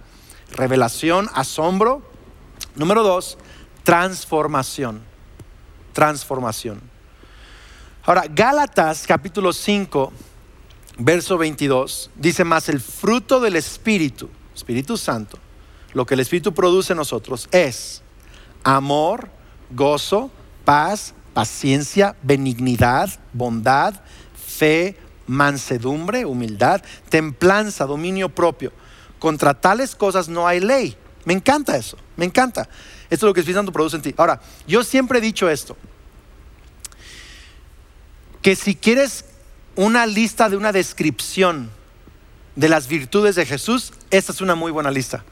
revelación, 0.53 1.29
asombro. 1.35 2.03
Número 2.75 3.03
dos, 3.03 3.39
transformación. 3.87 5.01
Transformación. 5.92 6.81
Ahora, 8.05 8.25
Gálatas 8.29 9.07
capítulo 9.07 9.53
5, 9.53 10.12
verso 10.99 11.38
22, 11.38 12.11
dice 12.16 12.42
más, 12.42 12.68
el 12.68 12.81
fruto 12.81 13.38
del 13.38 13.55
Espíritu, 13.55 14.29
Espíritu 14.53 14.96
Santo, 14.96 15.38
lo 15.92 16.05
que 16.05 16.14
el 16.14 16.20
Espíritu 16.20 16.53
produce 16.53 16.94
en 16.94 16.96
nosotros 16.96 17.49
es 17.53 18.03
amor, 18.64 19.31
gozo, 19.70 20.33
paz, 20.64 21.14
paciencia, 21.33 22.16
benignidad, 22.25 23.09
bondad, 23.33 23.94
fe, 24.35 24.99
mansedumbre, 25.29 26.25
humildad, 26.25 26.83
templanza, 27.09 27.87
dominio 27.87 28.31
propio. 28.31 28.72
Contra 29.20 29.55
tales 29.55 29.94
cosas 29.94 30.29
no 30.29 30.49
hay 30.49 30.59
ley. 30.59 30.96
Me 31.27 31.35
encanta 31.35 31.77
eso, 31.77 31.99
me 32.17 32.25
encanta. 32.25 32.69
Esto 33.11 33.27
es 33.27 33.29
lo 33.29 33.35
que 33.35 33.41
el 33.41 33.43
Espíritu 33.43 33.59
Santo 33.59 33.73
produce 33.73 33.97
en 33.97 34.03
ti. 34.03 34.15
Ahora, 34.17 34.41
yo 34.69 34.85
siempre 34.85 35.19
he 35.19 35.21
dicho 35.21 35.51
esto, 35.51 35.77
que 38.41 38.55
si 38.55 38.77
quieres 38.77 39.25
una 39.75 40.07
lista 40.07 40.49
de 40.49 40.57
una 40.57 40.71
descripción 40.71 41.69
de 42.55 42.69
las 42.69 42.87
virtudes 42.87 43.35
de 43.35 43.45
Jesús, 43.45 43.93
esta 44.12 44.31
es 44.31 44.41
una 44.41 44.55
muy 44.55 44.71
buena 44.71 44.93
lista. 44.93 45.25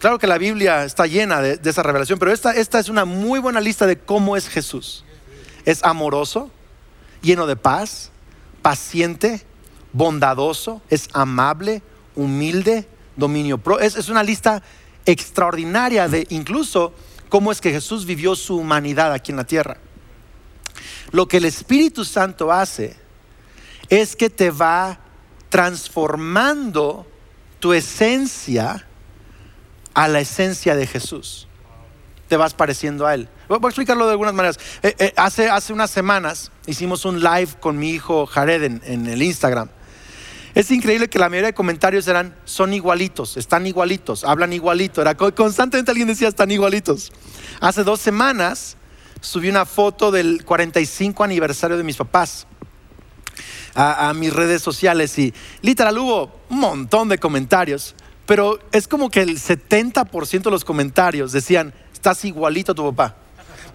Claro 0.00 0.18
que 0.18 0.26
la 0.26 0.36
Biblia 0.36 0.84
está 0.84 1.06
llena 1.06 1.40
de, 1.40 1.60
esa 1.62 1.84
revelación, 1.84 2.18
pero 2.18 2.32
esta, 2.32 2.50
esta 2.50 2.80
es 2.80 2.88
una 2.88 3.04
muy 3.04 3.38
buena 3.38 3.60
lista 3.60 3.86
de 3.86 3.98
cómo 4.00 4.36
es 4.36 4.48
Jesús. 4.48 5.04
Es 5.64 5.84
amoroso, 5.84 6.50
lleno 7.22 7.46
de 7.46 7.54
paz, 7.54 8.10
paciente, 8.62 9.46
bondadoso, 9.92 10.82
es 10.90 11.08
amable, 11.12 11.82
humilde, 12.16 12.88
dominio 13.14 13.58
pro. 13.58 13.78
Es, 13.78 13.94
es 13.94 14.08
una 14.08 14.24
lista 14.24 14.62
extraordinaria 15.08 16.06
de 16.06 16.26
incluso 16.28 16.92
cómo 17.30 17.50
es 17.50 17.62
que 17.62 17.72
Jesús 17.72 18.04
vivió 18.04 18.36
su 18.36 18.56
humanidad 18.56 19.12
aquí 19.12 19.32
en 19.32 19.38
la 19.38 19.44
tierra. 19.44 19.78
Lo 21.10 21.26
que 21.26 21.38
el 21.38 21.46
Espíritu 21.46 22.04
Santo 22.04 22.52
hace 22.52 22.94
es 23.88 24.14
que 24.14 24.28
te 24.28 24.50
va 24.50 25.00
transformando 25.48 27.06
tu 27.58 27.72
esencia 27.72 28.86
a 29.94 30.08
la 30.08 30.20
esencia 30.20 30.76
de 30.76 30.86
Jesús. 30.86 31.48
Te 32.28 32.36
vas 32.36 32.52
pareciendo 32.52 33.06
a 33.06 33.14
Él. 33.14 33.30
Voy 33.48 33.58
a 33.62 33.66
explicarlo 33.68 34.04
de 34.04 34.10
algunas 34.10 34.34
maneras. 34.34 34.58
Eh, 34.82 34.94
eh, 34.98 35.14
hace, 35.16 35.48
hace 35.48 35.72
unas 35.72 35.90
semanas 35.90 36.52
hicimos 36.66 37.06
un 37.06 37.20
live 37.20 37.48
con 37.60 37.78
mi 37.78 37.92
hijo 37.92 38.26
Jared 38.26 38.62
en 38.62 39.06
el 39.06 39.22
Instagram. 39.22 39.70
Es 40.54 40.70
increíble 40.70 41.08
que 41.08 41.18
la 41.18 41.28
mayoría 41.28 41.48
de 41.48 41.54
comentarios 41.54 42.08
eran, 42.08 42.34
son 42.44 42.72
igualitos, 42.72 43.36
están 43.36 43.66
igualitos, 43.66 44.24
hablan 44.24 44.52
igualito. 44.52 45.00
Era 45.00 45.14
constantemente 45.14 45.90
alguien 45.90 46.08
decía, 46.08 46.28
están 46.28 46.50
igualitos. 46.50 47.12
Hace 47.60 47.84
dos 47.84 48.00
semanas 48.00 48.76
subí 49.20 49.48
una 49.48 49.66
foto 49.66 50.10
del 50.10 50.44
45 50.44 51.24
aniversario 51.24 51.76
de 51.76 51.84
mis 51.84 51.96
papás 51.96 52.46
a, 53.74 54.12
mis 54.14 54.32
redes 54.32 54.62
sociales 54.62 55.16
y 55.18 55.32
literal 55.62 55.98
hubo 55.98 56.40
un 56.48 56.58
montón 56.58 57.08
de 57.08 57.18
comentarios, 57.18 57.94
pero 58.26 58.58
es 58.72 58.88
como 58.88 59.08
que 59.08 59.22
el 59.22 59.38
70% 59.38 60.42
de 60.42 60.50
los 60.50 60.64
comentarios 60.64 61.30
decían, 61.30 61.72
estás 61.92 62.24
igualito 62.24 62.72
a 62.72 62.74
tu 62.74 62.82
papá 62.92 63.27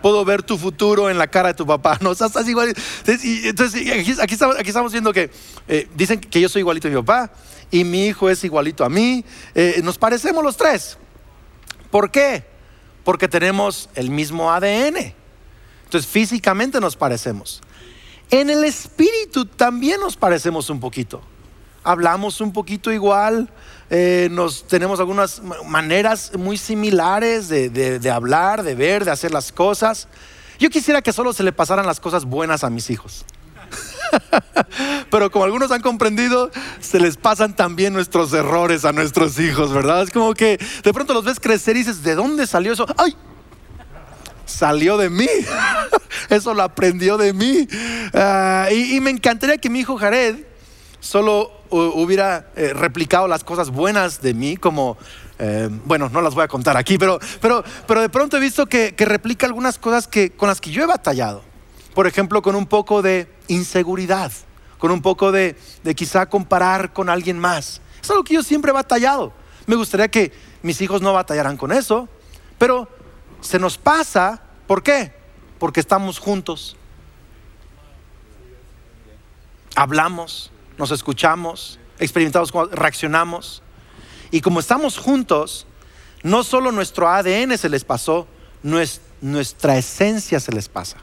puedo 0.04 0.26
ver 0.26 0.44
tu 0.44 0.58
futuro 0.58 1.10
en 1.10 1.18
la 1.18 1.28
cara 1.28 1.48
de 1.48 1.54
tu 1.54 1.66
papá. 1.66 1.98
No, 2.02 2.12
estás 2.12 2.48
igual. 2.48 2.76
Entonces, 3.08 4.20
aquí, 4.20 4.36
estamos, 4.68 4.92
viendo 4.92 5.14
que 5.14 5.32
eh, 5.70 5.88
dicen 5.96 6.20
que 6.20 6.42
yo 6.42 6.50
soy 6.50 6.60
igualito 6.60 6.90
a 6.90 6.92
mi 6.92 6.98
papá 6.98 7.32
y 7.72 7.86
mi 7.86 8.08
hijo 8.08 8.30
es 8.30 8.44
igualito 8.44 8.84
a 8.84 8.90
mí. 8.90 9.24
Eh, 9.56 9.80
nos 9.82 9.98
parecemos 9.98 10.44
los 10.44 10.58
tres. 10.58 10.98
¿Por 11.90 12.12
qué? 12.12 12.44
Porque 13.06 13.30
tenemos 13.30 13.90
el 13.96 14.10
mismo 14.10 14.52
ADN. 14.52 15.14
Entonces, 15.86 16.06
físicamente 16.12 16.82
nos 16.82 16.98
parecemos. 16.98 17.62
En 18.30 18.50
el 18.50 18.66
espíritu 18.66 19.46
también 19.46 20.02
nos 20.02 20.18
parecemos 20.18 20.70
un 20.70 20.82
poquito. 20.82 21.22
Hablamos 21.86 22.42
un 22.42 22.52
poquito 22.52 22.92
igual, 22.92 23.50
eh, 23.90 24.28
nos, 24.32 24.68
tenemos 24.68 25.00
algunas 25.00 25.42
maneras 25.66 26.32
muy 26.38 26.58
similares 26.58 27.50
de, 27.50 28.12
hablar, 28.12 28.64
de 28.64 28.76
ver, 28.76 29.06
de 29.06 29.12
hacer 29.12 29.32
las 29.32 29.52
cosas. 29.52 30.08
Yo 30.60 30.70
quisiera 30.70 31.02
que 31.02 31.14
solo 31.14 31.34
se 31.34 31.44
le 31.44 31.52
pasaran 31.52 31.86
las 31.86 32.00
cosas 32.00 32.26
buenas 32.26 32.64
a 32.64 32.70
mis 32.70 32.90
hijos. 32.90 33.26
Pero 35.10 35.32
como 35.32 35.46
algunos 35.46 35.72
han 35.72 35.82
comprendido, 35.82 36.52
se 36.80 37.00
les 37.00 37.18
pasan 37.18 37.56
también 37.56 37.94
nuestros 37.94 38.34
errores 38.34 38.86
a 38.86 38.92
nuestros 38.92 39.40
hijos, 39.40 39.74
¿verdad? 39.74 40.04
Es 40.04 40.12
como 40.12 40.34
que 40.34 40.60
de 40.84 40.94
pronto 40.94 41.14
los 41.14 41.26
ves 41.26 41.40
crecer 41.40 41.76
y 41.76 41.80
dices, 41.80 42.04
¿de 42.04 42.16
dónde 42.16 42.48
salió 42.48 42.74
eso? 42.74 42.86
¡Ay! 42.98 43.16
Salió 44.46 44.98
de 44.98 45.10
mí. 45.10 45.28
Eso 46.30 46.54
lo 46.54 46.64
aprendió 46.64 47.18
de 47.18 47.34
mí. 47.34 47.68
Ah, 48.14 48.68
y, 48.72 48.96
y 48.96 49.02
me 49.02 49.10
encantaría 49.10 49.58
que 49.58 49.70
mi 49.70 49.80
hijo 49.80 49.98
Jared 49.98 50.53
solo 51.04 51.52
hubiera 51.70 52.48
eh, 52.56 52.72
replicado 52.74 53.28
las 53.28 53.44
cosas 53.44 53.70
buenas 53.70 54.22
de 54.22 54.34
mí, 54.34 54.56
como, 54.56 54.98
eh, 55.38 55.68
bueno, 55.84 56.08
no 56.08 56.22
las 56.22 56.34
voy 56.34 56.46
a 56.46 56.48
contar 56.48 56.78
aquí, 56.78 56.98
pero, 56.98 57.20
pero, 57.42 57.62
pero 57.86 58.02
de 58.02 58.08
pronto 58.08 58.38
he 58.38 58.40
visto 58.40 58.68
que, 58.68 58.96
replica 58.98 59.46
algunas 59.46 59.78
cosas 59.78 60.08
que, 60.08 60.32
con 60.32 60.48
las 60.48 60.62
que 60.62 60.72
yo 60.72 60.82
he 60.82 60.86
batallado. 60.86 61.44
Por 61.94 62.08
ejemplo, 62.08 62.42
con 62.42 62.56
un 62.56 62.66
poco 62.68 63.02
de 63.02 63.28
inseguridad, 63.50 64.32
con 64.78 64.92
un 64.92 65.02
poco 65.02 65.34
de, 65.34 65.58
de 65.84 65.94
quizá 65.94 66.26
comparar 66.28 66.94
con 66.94 67.10
alguien 67.10 67.38
más. 67.38 67.82
Es 68.02 68.10
algo 68.10 68.24
que 68.24 68.36
yo 68.36 68.44
siempre 68.44 68.72
he 68.72 68.74
batallado. 68.74 69.34
Me 69.68 69.76
gustaría 69.76 70.08
que 70.08 70.32
mis 70.62 70.80
hijos 70.80 71.02
no 71.02 71.12
batallaran 71.12 71.58
con 71.58 71.74
eso, 71.74 72.08
pero 72.58 72.88
se 73.42 73.60
nos 73.60 73.78
pasa, 73.78 74.42
¿por 74.68 74.82
qué? 74.82 75.14
Porque 75.60 75.82
estamos 75.82 76.18
juntos. 76.18 76.78
Hablamos, 79.76 80.53
nos 80.78 80.92
escuchamos, 80.92 81.80
experimentamos 82.00 82.52
cómo 82.52 82.66
reaccionamos. 82.66 83.62
Y 84.32 84.42
como 84.42 84.60
estamos 84.60 84.98
juntos, 84.98 85.68
no 86.24 86.44
solo 86.44 86.72
nuestro 86.72 87.08
ADN 87.08 87.58
se 87.58 87.70
les 87.70 87.84
pasó, 87.84 88.28
nuestra 89.22 89.78
esencia 89.78 90.40
se 90.40 90.52
les 90.52 90.70
pasa. 90.70 90.98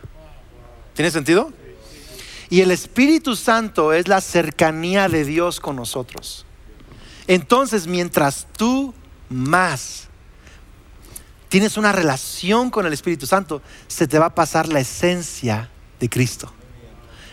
¿Tiene 0.95 1.11
sentido? 1.11 1.53
Y 2.49 2.63
el 2.63 2.73
Espíritu 2.73 3.37
Santo 3.37 3.93
es 3.93 4.09
la 4.09 4.21
cercanía 4.21 5.09
de 5.09 5.25
Dios 5.25 5.61
con 5.61 5.77
nosotros. 5.77 6.45
Entonces, 7.29 7.87
mientras 7.87 8.49
tú 8.57 8.93
más 9.29 10.09
tienes 11.49 11.77
una 11.77 11.93
relación 11.93 12.71
con 12.71 12.87
el 12.87 12.93
Espíritu 12.93 13.27
Santo, 13.27 13.63
se 13.87 14.09
te 14.09 14.19
va 14.19 14.27
a 14.27 14.35
pasar 14.35 14.69
la 14.69 14.81
esencia 14.81 15.71
de 16.01 16.09
Cristo 16.09 16.53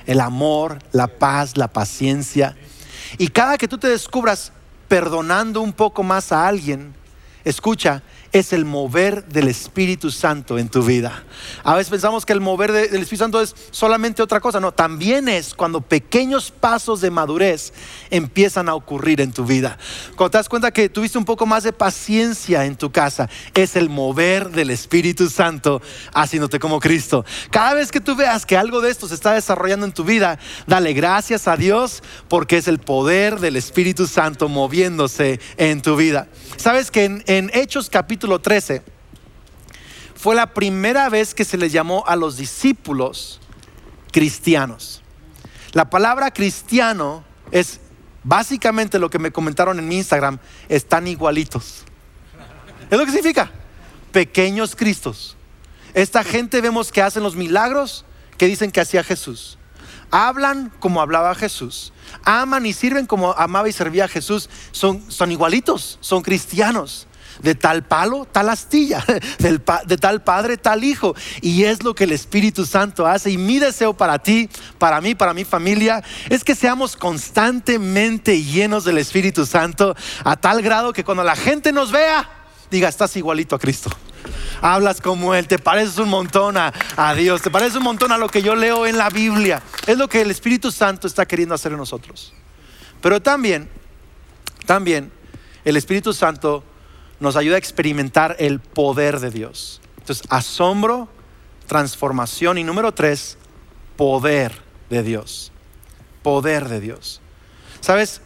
el 0.08 0.22
amor, 0.22 0.80
la 0.92 1.08
paz, 1.08 1.58
la 1.58 1.68
paciencia. 1.68 2.56
Y 3.20 3.28
cada 3.28 3.58
que 3.58 3.68
tú 3.68 3.78
te 3.78 3.90
descubras 3.90 4.52
perdonando 4.88 5.62
un 5.62 5.74
poco 5.74 6.02
más 6.02 6.32
a 6.32 6.48
alguien, 6.48 6.96
escucha, 7.44 8.02
es 8.32 8.54
el 8.54 8.66
mover 8.66 9.26
del 9.26 9.48
Espíritu 9.48 10.12
Santo 10.12 10.58
en 10.58 10.70
tu 10.70 10.84
vida. 10.84 11.24
A 11.64 11.76
veces 11.76 11.90
pensamos 11.90 12.26
que 12.26 12.34
el 12.34 12.42
mover 12.42 12.72
del 12.72 13.02
Espíritu 13.02 13.24
Santo 13.24 13.42
es 13.42 13.56
solamente 13.72 14.22
otra 14.22 14.40
cosa, 14.40 14.60
no, 14.60 14.72
también 14.72 15.30
es 15.30 15.54
cuando 15.54 15.82
pequeños 15.82 16.52
pasos 16.52 17.02
de 17.02 17.12
madurez 17.12 17.74
empiezan 18.10 18.70
a 18.70 18.76
ocurrir 18.76 19.22
en 19.22 19.32
tu 19.32 19.46
vida. 19.46 19.78
Cuando 20.16 20.32
te 20.32 20.38
das 20.38 20.50
cuenta 20.50 20.72
que 20.72 20.90
tuviste 20.90 21.18
un 21.18 21.26
poco 21.26 21.46
más 21.46 21.64
de 21.64 21.74
paciencia 21.74 22.66
en 22.66 22.76
tu 22.76 22.92
casa, 22.92 23.30
es 23.54 23.76
el 23.76 23.90
mover 23.90 24.50
del 24.50 24.70
Espíritu 24.70 25.30
Santo 25.30 25.82
haciéndote 26.14 26.60
como 26.60 26.80
Cristo. 26.80 27.26
Cada 27.50 27.74
vez 27.74 27.92
que 27.92 28.02
tú 28.02 28.16
veas 28.16 28.46
que 28.46 28.58
algo 28.58 28.82
de 28.82 28.92
esto 28.92 29.08
se 29.08 29.16
está 29.16 29.34
desarrollando 29.34 29.86
en 29.86 29.94
tu 29.94 30.04
vida, 30.04 30.40
dale 30.66 30.94
gracias 30.94 31.48
a 31.48 31.56
Dios 31.56 32.04
porque 32.28 32.58
es 32.58 32.68
el 32.68 32.80
poder 32.80 33.40
del 33.40 33.56
Espíritu 33.56 34.08
Santo 34.08 34.50
moviéndose 34.50 35.40
en 35.58 35.82
tu 35.82 35.96
vida. 35.96 36.28
Sabes 36.58 36.92
que 36.92 37.06
en, 37.06 37.24
en 37.28 37.52
Hechos 37.54 37.90
capítulo 37.90 38.17
capítulo 38.18 38.42
13, 38.42 38.82
fue 40.16 40.34
la 40.34 40.52
primera 40.56 41.08
vez 41.08 41.36
que 41.36 41.46
se 41.46 41.56
les 41.56 41.72
llamó 41.72 42.04
a 42.08 42.16
los 42.16 42.36
discípulos 42.36 43.40
cristianos. 44.12 45.04
La 45.74 45.92
palabra 45.92 46.32
cristiano 46.32 47.24
es 47.52 47.80
básicamente 48.24 48.98
lo 48.98 49.12
que 49.12 49.20
me 49.20 49.32
comentaron 49.32 49.78
en 49.78 49.88
mi 49.88 49.98
Instagram, 49.98 50.40
están 50.68 51.06
igualitos. 51.06 51.84
Es 52.90 52.98
lo 52.98 53.06
que 53.06 53.12
significa, 53.12 53.52
pequeños 54.12 54.76
cristos. 54.76 55.38
Esta 55.94 56.24
gente 56.24 56.60
vemos 56.60 56.92
que 56.92 57.04
hacen 57.04 57.22
los 57.22 57.36
milagros 57.36 58.04
que 58.40 58.48
dicen 58.48 58.72
que 58.72 58.82
hacía 58.82 59.04
Jesús. 59.04 59.60
Hablan 60.10 60.74
como 60.80 61.02
hablaba 61.02 61.36
Jesús. 61.36 61.94
Aman 62.24 62.66
y 62.66 62.74
sirven 62.74 63.06
como 63.06 63.34
amaba 63.34 63.70
y 63.70 63.74
servía 63.74 64.08
Jesús. 64.08 64.50
Son, 64.72 65.04
son 65.12 65.32
igualitos, 65.32 66.00
son 66.02 66.24
cristianos 66.24 67.06
de 67.42 67.56
tal 67.56 67.84
palo, 67.84 68.26
tal 68.32 68.50
astilla, 68.50 69.04
de 69.40 69.98
tal 69.98 70.24
padre, 70.24 70.58
tal 70.58 70.84
hijo. 70.84 71.16
Y 71.42 71.64
es 71.64 71.84
lo 71.84 71.96
que 71.96 72.06
el 72.06 72.12
Espíritu 72.12 72.66
Santo 72.66 73.06
hace. 73.06 73.32
Y 73.32 73.38
mi 73.38 73.60
deseo 73.60 73.94
para 73.94 74.20
ti, 74.20 74.50
para 74.78 75.02
mí, 75.02 75.16
para 75.16 75.34
mi 75.34 75.46
familia, 75.46 76.04
es 76.30 76.44
que 76.44 76.56
seamos 76.56 76.96
constantemente 76.96 78.44
llenos 78.44 78.84
del 78.84 78.98
Espíritu 78.98 79.46
Santo 79.46 79.96
a 80.24 80.36
tal 80.36 80.62
grado 80.62 80.94
que 80.94 81.04
cuando 81.04 81.24
la 81.24 81.36
gente 81.36 81.72
nos 81.72 81.92
vea, 81.92 82.30
diga, 82.72 82.90
estás 82.90 83.16
igualito 83.16 83.56
a 83.56 83.60
Cristo. 83.60 83.90
Hablas 84.62 85.02
como 85.02 85.36
Él, 85.36 85.48
te 85.48 85.60
pareces 85.60 85.98
un 86.00 86.10
montón 86.10 86.58
a, 86.58 86.74
a 86.96 87.14
Dios, 87.14 87.42
te 87.42 87.52
pareces 87.52 87.76
un 87.76 87.84
montón 87.84 88.12
a 88.12 88.18
lo 88.18 88.28
que 88.28 88.42
yo 88.42 88.56
leo 88.56 88.86
en 88.86 88.98
la 88.98 89.10
Biblia. 89.10 89.62
Es 89.86 89.98
lo 89.98 90.08
que 90.08 90.22
el 90.22 90.32
Espíritu 90.32 90.72
Santo 90.72 91.08
está 91.08 91.26
queriendo 91.26 91.56
hacer 91.56 91.72
en 91.72 91.78
nosotros. 91.78 92.34
Pero 93.02 93.22
también, 93.22 93.70
también, 94.66 95.12
el 95.64 95.78
Espíritu 95.78 96.14
Santo 96.14 96.64
nos 97.20 97.36
ayuda 97.36 97.56
a 97.56 97.60
experimentar 97.60 98.36
el 98.40 98.60
poder 98.60 99.20
de 99.20 99.32
Dios. 99.32 99.82
Entonces, 99.98 100.26
asombro, 100.30 101.10
transformación 101.66 102.58
y 102.58 102.64
número 102.64 102.94
tres, 102.94 103.38
poder 103.96 104.62
de 104.90 105.04
Dios. 105.04 105.52
Poder 106.24 106.70
de 106.70 106.80
Dios. 106.80 107.22
¿Sabes? 107.82 108.22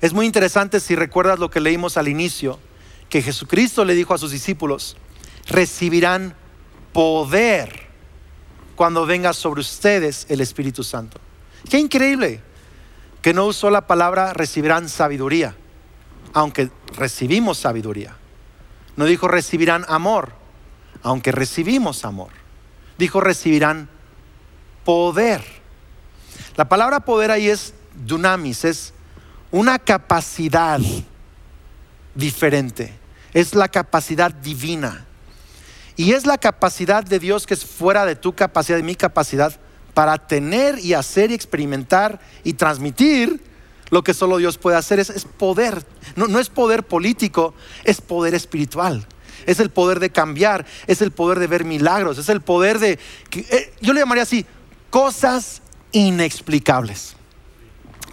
Es 0.00 0.12
muy 0.12 0.26
interesante 0.26 0.80
si 0.80 0.94
recuerdas 0.94 1.38
lo 1.38 1.50
que 1.50 1.60
leímos 1.60 1.96
al 1.96 2.08
inicio, 2.08 2.58
que 3.08 3.22
Jesucristo 3.22 3.84
le 3.84 3.94
dijo 3.94 4.14
a 4.14 4.18
sus 4.18 4.32
discípulos, 4.32 4.96
recibirán 5.46 6.34
poder 6.92 7.86
cuando 8.74 9.06
venga 9.06 9.32
sobre 9.32 9.60
ustedes 9.60 10.26
el 10.28 10.40
Espíritu 10.40 10.84
Santo. 10.84 11.18
Qué 11.70 11.78
increíble 11.78 12.42
que 13.22 13.32
no 13.32 13.46
usó 13.46 13.70
la 13.70 13.86
palabra 13.86 14.32
recibirán 14.32 14.88
sabiduría 14.88 15.56
aunque 16.36 16.70
recibimos 16.98 17.56
sabiduría. 17.56 18.14
No 18.94 19.06
dijo 19.06 19.26
recibirán 19.26 19.86
amor, 19.88 20.32
aunque 21.02 21.32
recibimos 21.32 22.04
amor. 22.04 22.28
Dijo 22.98 23.22
recibirán 23.22 23.88
poder. 24.84 25.42
La 26.56 26.68
palabra 26.68 27.00
poder 27.00 27.30
ahí 27.30 27.48
es 27.48 27.72
dunamis, 27.94 28.66
es 28.66 28.92
una 29.50 29.78
capacidad 29.78 30.78
diferente, 32.14 32.92
es 33.32 33.54
la 33.54 33.68
capacidad 33.68 34.30
divina. 34.30 35.06
Y 35.96 36.12
es 36.12 36.26
la 36.26 36.36
capacidad 36.36 37.02
de 37.02 37.18
Dios 37.18 37.46
que 37.46 37.54
es 37.54 37.64
fuera 37.64 38.04
de 38.04 38.14
tu 38.14 38.34
capacidad, 38.34 38.76
de 38.76 38.82
mi 38.82 38.94
capacidad, 38.94 39.58
para 39.94 40.18
tener 40.18 40.78
y 40.80 40.92
hacer 40.92 41.30
y 41.30 41.34
experimentar 41.34 42.20
y 42.44 42.52
transmitir 42.52 43.42
lo 43.90 44.02
que 44.02 44.14
solo 44.14 44.38
Dios 44.38 44.58
puede 44.58 44.76
hacer 44.76 44.98
es, 44.98 45.26
poder. 45.38 45.84
No, 46.16 46.38
es 46.38 46.48
poder 46.48 46.82
político, 46.84 47.54
es 47.84 48.00
poder 48.00 48.34
espiritual. 48.34 49.06
Es 49.46 49.60
el 49.60 49.70
poder 49.70 50.00
de 50.00 50.10
cambiar, 50.10 50.66
es 50.86 51.02
el 51.02 51.12
poder 51.12 51.38
de 51.38 51.46
ver 51.46 51.64
milagros, 51.64 52.18
es 52.18 52.28
el 52.28 52.40
poder 52.40 52.80
de, 52.80 52.98
eh, 53.32 53.74
yo 53.80 53.92
le 53.92 54.00
llamaría 54.00 54.24
así, 54.24 54.44
cosas 54.90 55.62
inexplicables. 55.92 57.14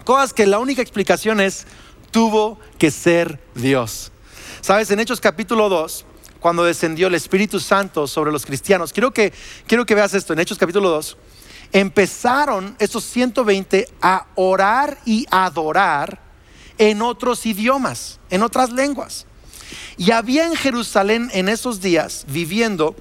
Cosas 0.03 0.33
que 0.33 0.45
la 0.45 0.59
única 0.59 0.81
explicación 0.81 1.41
es, 1.41 1.65
tuvo 2.11 2.59
que 2.77 2.91
ser 2.91 3.39
Dios. 3.55 4.11
Sabes, 4.61 4.91
en 4.91 4.99
Hechos 4.99 5.19
capítulo 5.19 5.69
2, 5.69 6.05
cuando 6.39 6.63
descendió 6.63 7.07
el 7.07 7.15
Espíritu 7.15 7.59
Santo 7.59 8.05
sobre 8.05 8.31
los 8.31 8.45
cristianos, 8.45 8.93
quiero 8.93 9.11
que, 9.11 9.33
quiero 9.65 9.85
que 9.85 9.95
veas 9.95 10.13
esto, 10.13 10.33
en 10.33 10.39
Hechos 10.39 10.57
capítulo 10.57 10.89
2, 10.89 11.17
empezaron 11.73 12.75
estos 12.79 13.03
120 13.03 13.89
a 14.01 14.27
orar 14.35 14.99
y 15.05 15.25
adorar 15.31 16.19
en 16.77 17.01
otros 17.01 17.45
idiomas, 17.45 18.19
en 18.29 18.43
otras 18.43 18.71
lenguas. 18.71 19.25
Y 19.97 20.11
había 20.11 20.45
en 20.45 20.55
Jerusalén 20.55 21.29
en 21.33 21.49
esos 21.49 21.81
días 21.81 22.25
viviendo 22.27 22.95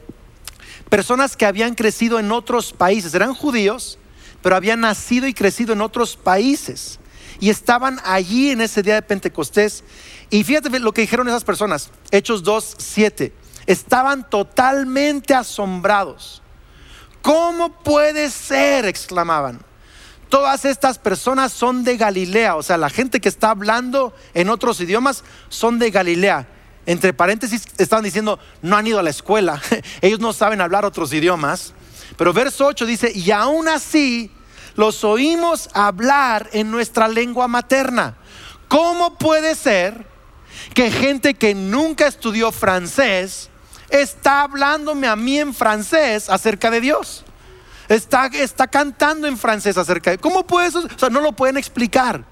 personas 0.88 1.36
que 1.36 1.46
habían 1.46 1.74
crecido 1.74 2.18
en 2.18 2.32
otros 2.32 2.72
países, 2.72 3.14
eran 3.14 3.34
judíos, 3.34 3.98
pero 4.42 4.56
habían 4.56 4.80
nacido 4.80 5.26
y 5.26 5.34
crecido 5.34 5.74
en 5.74 5.80
otros 5.80 6.16
países. 6.16 6.98
Y 7.40 7.50
estaban 7.50 8.00
allí 8.04 8.50
en 8.50 8.60
ese 8.60 8.82
día 8.82 8.94
de 8.94 9.02
Pentecostés. 9.02 9.84
Y 10.30 10.44
fíjate 10.44 10.78
lo 10.78 10.92
que 10.92 11.00
dijeron 11.02 11.28
esas 11.28 11.44
personas, 11.44 11.90
Hechos 12.10 12.42
2, 12.42 12.76
7. 12.78 13.32
Estaban 13.66 14.28
totalmente 14.28 15.34
asombrados 15.34 16.41
¿Cómo 17.22 17.70
puede 17.82 18.30
ser? 18.30 18.84
exclamaban. 18.84 19.60
Todas 20.28 20.64
estas 20.64 20.98
personas 20.98 21.52
son 21.52 21.84
de 21.84 21.96
Galilea, 21.96 22.56
o 22.56 22.62
sea, 22.62 22.78
la 22.78 22.88
gente 22.90 23.20
que 23.20 23.28
está 23.28 23.50
hablando 23.50 24.14
en 24.34 24.48
otros 24.48 24.80
idiomas 24.80 25.24
son 25.48 25.78
de 25.78 25.90
Galilea. 25.90 26.48
Entre 26.86 27.12
paréntesis, 27.12 27.64
estaban 27.78 28.04
diciendo, 28.04 28.38
no 28.60 28.76
han 28.76 28.86
ido 28.86 28.98
a 28.98 29.02
la 29.02 29.10
escuela, 29.10 29.60
ellos 30.00 30.20
no 30.20 30.32
saben 30.32 30.60
hablar 30.60 30.84
otros 30.84 31.12
idiomas. 31.12 31.74
Pero 32.16 32.32
verso 32.32 32.66
8 32.66 32.86
dice, 32.86 33.12
y 33.14 33.30
aún 33.30 33.68
así 33.68 34.30
los 34.74 35.04
oímos 35.04 35.68
hablar 35.74 36.48
en 36.52 36.70
nuestra 36.70 37.08
lengua 37.08 37.46
materna. 37.46 38.16
¿Cómo 38.68 39.18
puede 39.18 39.54
ser 39.54 40.06
que 40.74 40.90
gente 40.90 41.34
que 41.34 41.54
nunca 41.54 42.06
estudió 42.06 42.52
francés 42.52 43.50
está 43.92 44.42
hablándome 44.42 45.06
a 45.06 45.14
mí 45.14 45.38
en 45.38 45.54
francés 45.54 46.30
acerca 46.30 46.70
de 46.70 46.80
Dios. 46.80 47.24
Está, 47.88 48.26
está 48.26 48.66
cantando 48.66 49.26
en 49.26 49.36
francés 49.36 49.76
acerca 49.76 50.10
de... 50.10 50.18
¿Cómo 50.18 50.46
puede 50.46 50.68
eso? 50.68 50.80
O 50.80 50.98
sea, 50.98 51.10
no 51.10 51.20
lo 51.20 51.32
pueden 51.32 51.58
explicar. 51.58 52.24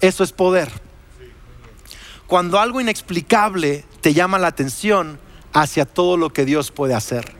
Eso 0.00 0.24
es 0.24 0.32
poder. 0.32 0.70
Cuando 2.26 2.58
algo 2.58 2.80
inexplicable 2.80 3.84
te 4.00 4.14
llama 4.14 4.38
la 4.38 4.46
atención 4.48 5.20
hacia 5.52 5.84
todo 5.84 6.16
lo 6.16 6.32
que 6.32 6.46
Dios 6.46 6.70
puede 6.70 6.94
hacer. 6.94 7.36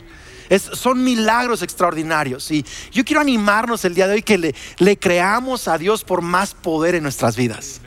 son 0.75 1.03
milagros 1.03 1.63
extraordinarios. 1.63 2.51
Y 2.51 2.67
yo 2.93 3.03
quiero 3.05 3.23
animarnos 3.23 3.87
el 3.87 3.95
día 3.95 4.07
de 4.07 4.15
hoy 4.15 4.23
que 4.23 4.37
le, 4.37 4.55
le 4.79 4.99
creamos 4.99 5.69
a 5.69 5.79
Dios 5.79 6.05
por 6.05 6.21
más 6.21 6.55
poder 6.55 6.95
en 6.97 7.03
nuestras 7.03 7.35
vidas. 7.35 7.81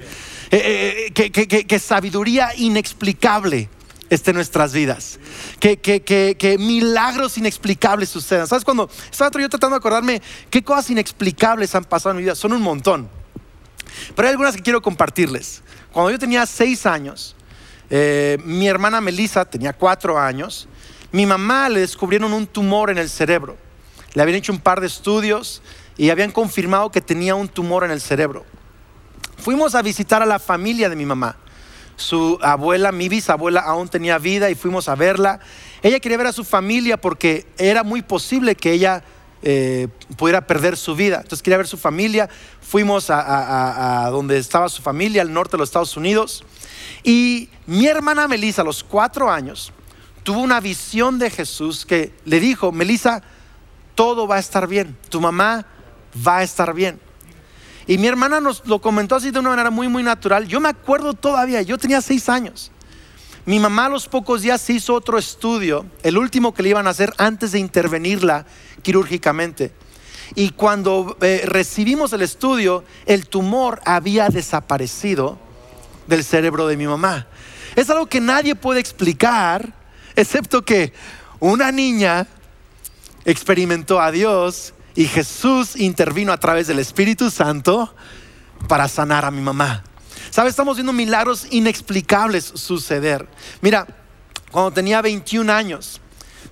Eh, 0.49 1.11
eh, 1.15 1.23
eh, 1.23 1.65
que 1.65 1.79
sabiduría 1.79 2.49
inexplicable 2.55 3.69
esté 4.09 4.31
en 4.31 4.35
nuestras 4.35 4.73
vidas. 4.73 5.19
Que, 5.59 5.77
que, 5.77 6.57
milagros 6.59 7.37
inexplicables 7.37 8.09
sucedan. 8.09 8.47
¿Sabes? 8.47 8.63
Cuando 8.63 8.89
estaba 9.11 9.29
yo 9.39 9.49
tratando 9.49 9.75
de 9.75 9.79
acordarme 9.79 10.21
qué 10.49 10.63
cosas 10.63 10.89
inexplicables 10.89 11.73
han 11.75 11.85
pasado 11.85 12.11
en 12.11 12.17
mi 12.17 12.23
vida, 12.23 12.35
son 12.35 12.53
un 12.53 12.61
montón. 12.61 13.09
Pero 14.15 14.27
hay 14.27 14.31
algunas 14.31 14.55
que 14.55 14.61
quiero 14.61 14.81
compartirles. 14.81 15.61
Cuando 15.91 16.11
yo 16.11 16.19
tenía 16.19 16.45
seis 16.45 16.85
años, 16.85 17.35
eh, 17.89 18.37
mi 18.43 18.67
hermana 18.67 19.01
Melissa 19.01 19.45
tenía 19.45 19.73
cuatro 19.73 20.19
años, 20.19 20.67
mi 21.11 21.25
mamá 21.25 21.69
le 21.69 21.79
descubrieron 21.79 22.33
un 22.33 22.47
tumor 22.47 22.89
en 22.89 22.97
el 22.97 23.09
cerebro. 23.09 23.57
Le 24.13 24.21
habían 24.21 24.37
hecho 24.37 24.51
un 24.51 24.59
par 24.59 24.81
de 24.81 24.87
estudios 24.87 25.61
y 25.97 26.09
habían 26.09 26.31
confirmado 26.31 26.91
que 26.91 27.01
tenía 27.01 27.35
un 27.35 27.47
tumor 27.47 27.83
en 27.83 27.91
el 27.91 28.01
cerebro. 28.01 28.45
Fuimos 29.37 29.75
a 29.75 29.81
visitar 29.81 30.21
a 30.21 30.25
la 30.25 30.39
familia 30.39 30.89
de 30.89 30.95
mi 30.95 31.05
mamá 31.05 31.37
su 31.97 32.37
abuela, 32.41 32.91
mi 32.91 33.09
bisabuela, 33.09 33.59
aún 33.59 33.89
tenía 33.89 34.19
vida 34.19 34.49
y 34.49 34.55
fuimos 34.55 34.87
a 34.87 34.95
verla. 34.95 35.39
Ella 35.81 35.99
quería 35.99 36.17
ver 36.17 36.27
a 36.27 36.31
su 36.31 36.43
familia 36.43 36.95
porque 36.95 37.45
era 37.57 37.83
muy 37.83 38.01
posible 38.03 38.55
que 38.55 38.71
ella 38.71 39.03
eh, 39.41 39.87
pudiera 40.15 40.45
perder 40.45 40.77
su 40.77 40.95
vida. 40.95 41.17
Entonces 41.17 41.41
quería 41.41 41.57
ver 41.57 41.67
su 41.67 41.77
familia. 41.77 42.29
Fuimos 42.61 43.09
a, 43.09 44.07
donde 44.11 44.37
estaba 44.37 44.69
su 44.69 44.81
familia, 44.81 45.23
al 45.23 45.33
norte 45.33 45.53
de 45.53 45.57
los 45.57 45.69
Estados 45.69 45.97
Unidos. 45.97 46.43
Y 47.03 47.49
mi 47.65 47.87
hermana 47.87 48.27
Melissa, 48.27 48.61
a 48.61 48.65
los 48.65 48.83
cuatro 48.83 49.31
años, 49.31 49.73
tuvo 50.23 50.41
una 50.41 50.59
visión 50.59 51.17
de 51.17 51.31
Jesús 51.31 51.85
que 51.85 52.13
le 52.25 52.39
dijo, 52.39 52.71
Melissa, 52.71 53.23
todo 53.95 54.27
va 54.27 54.35
a 54.35 54.39
estar 54.39 54.67
bien, 54.67 54.95
tu 55.09 55.19
mamá 55.19 55.65
va 56.25 56.37
a 56.37 56.43
estar 56.43 56.73
bien. 56.73 56.99
Y 57.87 57.97
mi 57.97 58.07
hermana 58.07 58.41
nos 58.41 58.67
lo 58.67 58.79
comentó 58.79 59.15
así 59.15 59.31
de 59.31 59.39
una 59.39 59.49
manera 59.49 59.71
muy, 59.71 59.87
muy 59.87 60.03
natural. 60.03 60.45
Yo 60.47 60.59
me 60.59 60.67
acuerdo 60.67 61.13
todavía, 61.13 61.61
yo 61.61 61.77
tenía 61.77 62.01
seis 62.01 62.27
años. 62.27 62.71
Mi 63.45 63.59
mamá 63.59 63.85
a 63.85 63.89
los 63.89 64.09
pocos 64.09 64.41
días 64.41 64.69
hizo 64.69 64.93
otro 64.93 65.17
estudio, 65.17 65.85
el 66.03 66.17
último 66.17 66.53
que 66.53 66.63
le 66.63 66.69
iban 66.69 66.85
a 66.85 66.89
hacer 66.89 67.13
antes 67.17 67.53
de 67.53 67.59
intervenirla 67.59 68.45
quirúrgicamente. 68.81 69.71
Y 70.35 70.49
cuando 70.49 71.15
eh, 71.21 71.43
recibimos 71.45 72.11
el 72.11 72.23
estudio, 72.23 72.83
el 73.05 73.27
tumor 73.27 73.79
había 73.85 74.27
desaparecido 74.27 75.39
del 76.07 76.25
cerebro 76.25 76.67
de 76.67 76.75
mi 76.75 76.87
mamá. 76.87 77.27
Es 77.77 77.89
algo 77.89 78.07
que 78.07 78.19
nadie 78.19 78.55
puede 78.55 78.81
explicar, 78.81 79.73
excepto 80.17 80.65
que 80.65 80.91
una 81.39 81.71
niña 81.71 82.27
experimentó 83.23 84.01
a 84.01 84.11
Dios 84.11 84.73
y 84.97 85.05
Jesús 85.05 85.75
intervino 85.75 86.33
a 86.33 86.39
través 86.39 86.65
del 86.65 86.79
Espíritu 86.79 87.29
Santo 87.29 87.93
para 88.67 88.87
sanar 88.87 89.25
a 89.25 89.31
mi 89.31 89.41
mamá. 89.41 89.83
¿Sabes? 90.31 90.49
Estamos 90.49 90.75
viendo 90.75 90.91
milagros 90.91 91.45
inexplicables 91.51 92.43
suceder. 92.43 93.29
Mira, 93.61 93.85
cuando 94.49 94.71
tenía 94.71 95.03
21 95.03 95.53
años, 95.53 96.01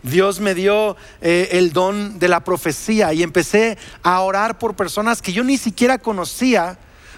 Dios 0.03 0.39
me 0.39 0.53
dio 0.53 0.95
eh, 1.21 1.49
el 1.53 1.73
don 1.73 2.19
de 2.19 2.27
la 2.27 2.43
profecía 2.43 3.11
y 3.13 3.23
empecé 3.23 3.79
a 4.03 4.21
orar 4.21 4.59
por 4.59 4.75
personas 4.75 5.23
que 5.23 5.33
yo 5.33 5.43
ni 5.43 5.57
siquiera 5.57 5.97
conocía 5.97 6.77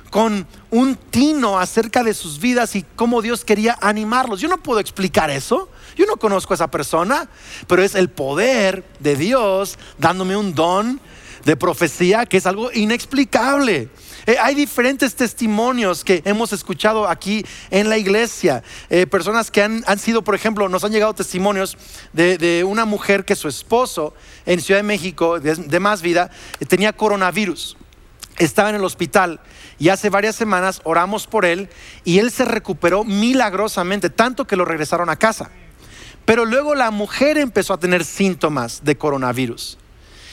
con 0.10 0.48
un 0.72 0.96
tino 0.96 1.60
acerca 1.60 2.04
de 2.04 2.14
sus 2.14 2.40
vidas 2.40 2.74
y 2.78 2.86
cómo 2.96 3.22
Dios 3.22 3.44
quería 3.44 3.78
animarlos. 3.82 4.40
Yo 4.40 4.48
no 4.48 4.64
puedo 4.64 4.80
explicar 4.80 5.30
eso. 5.30 5.70
Yo 5.98 6.06
no 6.06 6.16
conozco 6.16 6.54
a 6.54 6.56
esa 6.56 6.72
persona, 6.72 7.30
pero 7.68 7.84
es 7.84 7.96
el 7.96 8.10
poder 8.10 8.86
de 9.02 9.18
Dios 9.18 9.78
dándome 9.98 10.38
un 10.38 10.56
don 10.56 11.02
de 11.48 11.56
profecía 11.56 12.26
que 12.26 12.36
es 12.36 12.46
algo 12.46 12.70
inexplicable. 12.74 13.88
Eh, 14.26 14.36
hay 14.38 14.54
diferentes 14.54 15.16
testimonios 15.16 16.04
que 16.04 16.22
hemos 16.26 16.52
escuchado 16.52 17.08
aquí 17.08 17.46
en 17.72 17.88
la 17.88 17.98
iglesia. 17.98 18.64
Eh, 18.90 19.08
personas 19.08 19.50
que 19.50 19.64
han, 19.64 19.98
sido, 19.98 20.24
por 20.24 20.36
ejemplo, 20.36 20.68
nos 20.68 20.84
han 20.84 20.92
llegado 20.92 21.14
testimonios 21.14 21.78
de, 22.12 22.66
una 22.68 22.84
mujer 22.84 23.24
que 23.24 23.38
su 23.38 23.48
esposo 23.48 24.14
en 24.46 24.60
Ciudad 24.60 24.80
de 24.80 24.84
México, 24.84 25.40
de 25.40 25.80
más 25.80 26.02
vida, 26.02 26.30
eh, 26.60 26.66
tenía 26.66 26.92
coronavirus. 26.92 27.78
Estaba 28.38 28.70
en 28.70 28.76
el 28.76 28.84
hospital 28.84 29.40
y 29.80 29.88
hace 29.88 30.10
varias 30.10 30.36
semanas 30.36 30.82
oramos 30.84 31.28
por 31.28 31.46
él 31.46 31.70
y 32.04 32.20
él 32.20 32.30
se 32.30 32.44
recuperó 32.44 33.06
milagrosamente, 33.06 34.10
tanto 34.10 34.46
que 34.46 34.58
lo 34.58 34.66
regresaron 34.66 35.10
a 35.10 35.16
casa. 35.16 35.50
Pero 36.26 36.44
luego 36.44 36.76
la 36.76 36.92
mujer 36.92 37.38
empezó 37.38 37.74
a 37.74 37.80
tener 37.80 38.04
síntomas 38.04 38.84
de 38.84 38.98
coronavirus. 38.98 39.78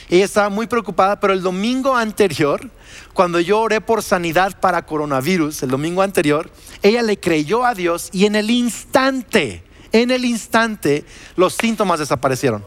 Ella 0.09 0.25
estaba 0.25 0.49
muy 0.49 0.67
preocupada, 0.67 1.19
pero 1.19 1.33
el 1.33 1.43
domingo 1.43 1.97
anterior, 1.97 2.71
cuando 3.15 3.41
yo 3.41 3.61
oré 3.61 3.81
por 3.81 4.03
sanidad 4.03 4.61
para 4.61 4.87
coronavirus, 4.87 5.63
el 5.63 5.71
domingo 5.71 6.03
anterior, 6.03 6.51
ella 6.83 7.03
le 7.03 7.19
creyó 7.19 7.65
a 7.65 7.75
Dios 7.75 8.11
y 8.13 8.27
en 8.27 8.37
el 8.37 8.51
instante, 8.51 9.64
en 9.95 10.11
el 10.11 10.25
instante, 10.25 11.05
los 11.37 11.55
síntomas 11.55 12.01
desaparecieron. 12.01 12.65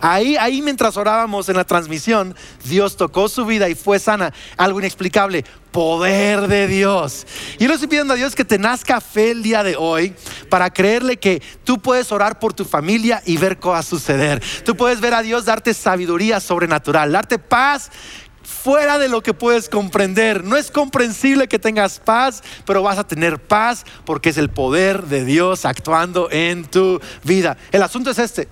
Ahí, 0.00 0.36
ahí 0.38 0.62
mientras 0.62 0.96
orábamos 0.96 1.50
en 1.50 1.56
la 1.56 1.64
transmisión, 1.64 2.34
Dios 2.64 2.96
tocó 2.96 3.28
su 3.28 3.44
vida 3.44 3.68
y 3.68 3.74
fue 3.74 3.98
sana. 3.98 4.32
Algo 4.56 4.78
inexplicable, 4.78 5.44
poder 5.72 6.48
de 6.48 6.66
Dios. 6.68 7.26
Y 7.58 7.64
yo 7.64 7.68
le 7.68 7.74
estoy 7.74 7.88
pidiendo 7.88 8.14
a 8.14 8.16
Dios 8.16 8.34
que 8.34 8.46
te 8.46 8.58
nazca 8.58 9.02
fe 9.02 9.32
el 9.32 9.42
día 9.42 9.62
de 9.62 9.76
hoy 9.76 10.14
para 10.48 10.70
creerle 10.70 11.18
que 11.18 11.42
tú 11.64 11.78
puedes 11.82 12.10
orar 12.12 12.38
por 12.38 12.54
tu 12.54 12.64
familia 12.64 13.22
y 13.26 13.36
ver 13.36 13.58
a 13.62 13.82
suceder. 13.82 14.42
Tú 14.64 14.74
puedes 14.74 15.02
ver 15.02 15.12
a 15.12 15.20
Dios 15.20 15.44
darte 15.44 15.74
sabiduría 15.74 16.40
sobrenatural, 16.40 17.12
darte 17.12 17.38
paz 17.38 17.90
fuera 18.50 18.98
de 18.98 19.08
lo 19.08 19.22
que 19.22 19.34
puedes 19.34 19.68
comprender. 19.68 20.44
No 20.44 20.56
es 20.56 20.70
comprensible 20.70 21.48
que 21.48 21.58
tengas 21.58 21.98
paz, 21.98 22.42
pero 22.66 22.82
vas 22.82 22.98
a 22.98 23.06
tener 23.06 23.38
paz 23.38 23.84
porque 24.04 24.30
es 24.30 24.36
el 24.36 24.50
poder 24.50 25.06
de 25.06 25.24
Dios 25.24 25.64
actuando 25.64 26.28
en 26.30 26.64
tu 26.64 27.00
vida. 27.24 27.56
El 27.72 27.82
asunto 27.82 28.10
es 28.10 28.18
este 28.18 28.48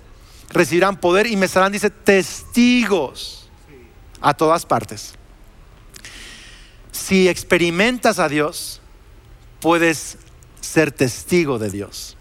recibirán 0.49 0.99
poder 0.99 1.27
y 1.27 1.35
me 1.35 1.47
serán, 1.47 1.71
dice, 1.71 1.89
testigos 1.89 3.49
a 4.21 4.33
todas 4.33 4.65
partes. 4.65 5.13
Si 6.91 7.27
experimentas 7.27 8.19
a 8.19 8.27
Dios, 8.27 8.81
puedes 9.61 10.17
ser 10.59 10.91
testigo 10.91 11.59
de 11.59 11.69
Dios. 11.69 12.17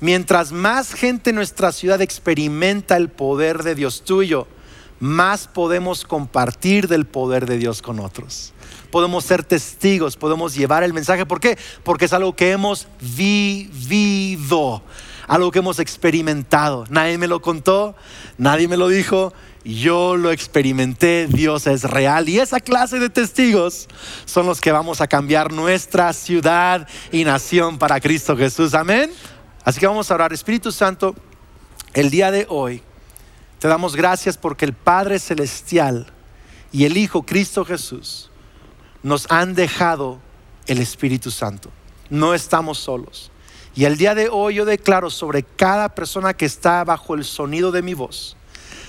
Mientras 0.00 0.52
más 0.52 0.94
gente 0.94 1.30
en 1.30 1.36
nuestra 1.36 1.72
ciudad 1.72 2.00
experimenta 2.00 2.96
el 2.96 3.10
poder 3.10 3.62
de 3.62 3.74
Dios 3.74 4.02
tuyo, 4.02 4.46
más 5.00 5.48
podemos 5.48 6.04
compartir 6.04 6.86
del 6.86 7.06
poder 7.06 7.46
de 7.46 7.58
Dios 7.58 7.82
con 7.82 7.98
otros. 7.98 8.52
Podemos 8.90 9.24
ser 9.24 9.42
testigos, 9.42 10.16
podemos 10.16 10.54
llevar 10.54 10.82
el 10.82 10.92
mensaje. 10.92 11.26
¿Por 11.26 11.40
qué? 11.40 11.58
Porque 11.82 12.04
es 12.04 12.12
algo 12.12 12.36
que 12.36 12.52
hemos 12.52 12.86
vivido 13.16 14.82
algo 15.30 15.52
que 15.52 15.60
hemos 15.60 15.78
experimentado. 15.78 16.84
Nadie 16.90 17.16
me 17.16 17.28
lo 17.28 17.40
contó, 17.40 17.94
nadie 18.36 18.66
me 18.66 18.76
lo 18.76 18.88
dijo, 18.88 19.32
yo 19.64 20.16
lo 20.16 20.32
experimenté, 20.32 21.28
Dios 21.28 21.68
es 21.68 21.84
real. 21.84 22.28
Y 22.28 22.40
esa 22.40 22.58
clase 22.58 22.98
de 22.98 23.10
testigos 23.10 23.86
son 24.24 24.46
los 24.46 24.60
que 24.60 24.72
vamos 24.72 25.00
a 25.00 25.06
cambiar 25.06 25.52
nuestra 25.52 26.12
ciudad 26.14 26.88
y 27.12 27.22
nación 27.22 27.78
para 27.78 28.00
Cristo 28.00 28.36
Jesús. 28.36 28.74
Amén. 28.74 29.12
Así 29.62 29.78
que 29.78 29.86
vamos 29.86 30.10
a 30.10 30.14
orar. 30.14 30.32
Espíritu 30.32 30.72
Santo, 30.72 31.14
el 31.94 32.10
día 32.10 32.32
de 32.32 32.46
hoy 32.48 32.82
te 33.60 33.68
damos 33.68 33.94
gracias 33.94 34.38
porque 34.38 34.64
el 34.64 34.72
Padre 34.72 35.18
Celestial 35.18 36.06
y 36.72 36.86
el 36.86 36.96
Hijo 36.96 37.24
Cristo 37.24 37.62
Jesús 37.66 38.30
nos 39.02 39.30
han 39.30 39.54
dejado 39.54 40.18
el 40.66 40.80
Espíritu 40.80 41.30
Santo. 41.30 41.70
No 42.08 42.32
estamos 42.32 42.78
solos. 42.78 43.30
Y 43.74 43.84
el 43.84 43.98
día 43.98 44.14
de 44.14 44.30
hoy 44.30 44.54
yo 44.54 44.64
declaro 44.64 45.10
sobre 45.10 45.42
cada 45.42 45.90
persona 45.90 46.32
que 46.32 46.46
está 46.46 46.82
bajo 46.84 47.14
el 47.14 47.22
sonido 47.22 47.70
de 47.70 47.82
mi 47.82 47.92
voz, 47.92 48.34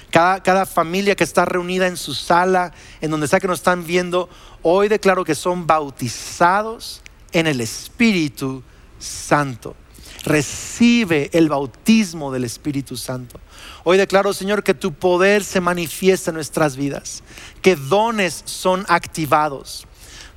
cada, 0.09 0.41
cada, 0.41 0.65
familia 0.65 1.15
que 1.15 1.25
está 1.25 1.43
reunida 1.43 1.87
en 1.87 1.97
su 1.97 2.13
sala, 2.13 2.71
en 3.01 3.11
donde 3.11 3.27
sea 3.27 3.41
que 3.41 3.47
nos 3.49 3.59
están 3.59 3.85
viendo, 3.85 4.29
hoy 4.61 4.87
declaro 4.87 5.25
que 5.25 5.35
son 5.35 5.67
bautizados 5.67 7.01
en 7.33 7.45
el 7.45 7.59
Espíritu 7.59 8.63
Santo. 8.99 9.75
Recibe 10.23 11.29
el 11.33 11.49
bautismo 11.49 12.31
del 12.31 12.43
Espíritu 12.43 12.95
Santo. 12.95 13.39
Hoy 13.83 13.97
declaro, 13.97 14.33
Señor, 14.33 14.63
que 14.63 14.73
tu 14.73 14.93
poder 14.93 15.43
se 15.43 15.61
manifiesta 15.61 16.31
en 16.31 16.35
nuestras 16.35 16.75
vidas, 16.75 17.23
que 17.61 17.75
dones 17.75 18.43
son 18.45 18.85
activados, 18.87 19.87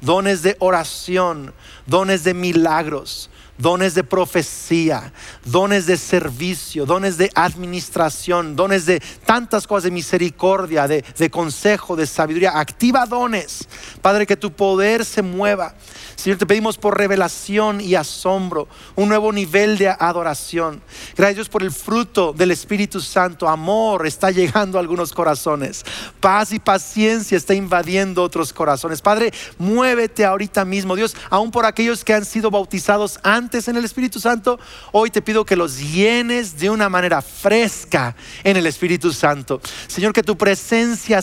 dones 0.01 0.43
de 0.43 0.57
oración, 0.59 1.53
dones 1.87 2.25
de 2.25 2.35
milagros, 2.35 3.31
dones 3.59 3.95
de 3.95 4.03
profecía, 4.03 5.13
dones 5.45 5.87
de 5.87 5.97
servicio, 5.97 6.87
dones 6.87 7.17
de 7.17 7.31
administración, 7.35 8.57
dones 8.57 8.87
de 8.87 9.01
tantas 9.25 9.67
cosas 9.67 9.85
de 9.85 9.91
misericordia, 9.91 10.89
de, 10.89 11.31
consejo, 11.31 11.97
de 11.97 12.07
sabiduría. 12.07 12.59
Activa 12.59 13.07
dones, 13.07 13.69
Padre, 14.03 14.27
que 14.27 14.37
tu 14.37 14.53
poder 14.53 15.05
se 15.05 15.23
mueva. 15.23 15.75
Señor, 16.17 16.39
te 16.39 16.47
pedimos 16.47 16.79
por 16.79 16.97
revelación 16.97 17.81
y 17.81 17.95
asombro, 17.97 18.69
un 18.95 19.09
nuevo 19.09 19.33
nivel 19.33 19.77
de 19.79 19.89
adoración. 19.89 20.81
Gracias 21.17 21.35
Dios 21.35 21.49
por 21.49 21.63
el 21.63 21.73
fruto 21.73 22.33
del 22.33 22.51
Espíritu 22.53 23.01
Santo. 23.01 23.49
Amor 23.49 24.07
está 24.07 24.31
llegando 24.31 24.79
a 24.79 24.81
algunos 24.81 25.13
corazones. 25.13 25.85
Paz 26.21 26.53
y 26.53 26.59
paciencia 26.59 27.37
está 27.37 27.55
invadiendo 27.55 28.23
otros 28.23 28.53
corazones. 28.53 29.03
Padre, 29.03 29.33
muévete 29.59 30.25
ahorita 30.25 30.65
mismo, 30.65 30.95
Dios, 30.97 31.17
aún 31.29 31.51
por 31.51 31.67
aquellos 31.67 32.05
que 32.05 32.15
han 32.15 32.25
sido 32.25 32.51
bautizados 32.51 33.19
antes 33.23 33.44
en 33.53 33.77
el 33.77 33.85
Espíritu 33.85 34.21
Santo. 34.21 34.59
Hoy 34.93 35.11
te 35.11 35.23
pido 35.23 35.45
que 35.45 35.57
los 35.57 35.79
llenes 35.79 36.59
de 36.59 36.71
una 36.71 36.89
manera 36.89 37.21
fresca 37.21 38.17
en 38.43 38.57
el 38.57 38.67
Espíritu 38.67 39.13
Santo. 39.13 39.61
Señor, 39.87 40.13
que 40.13 40.23
tu 40.23 40.37
presencia 40.37 41.21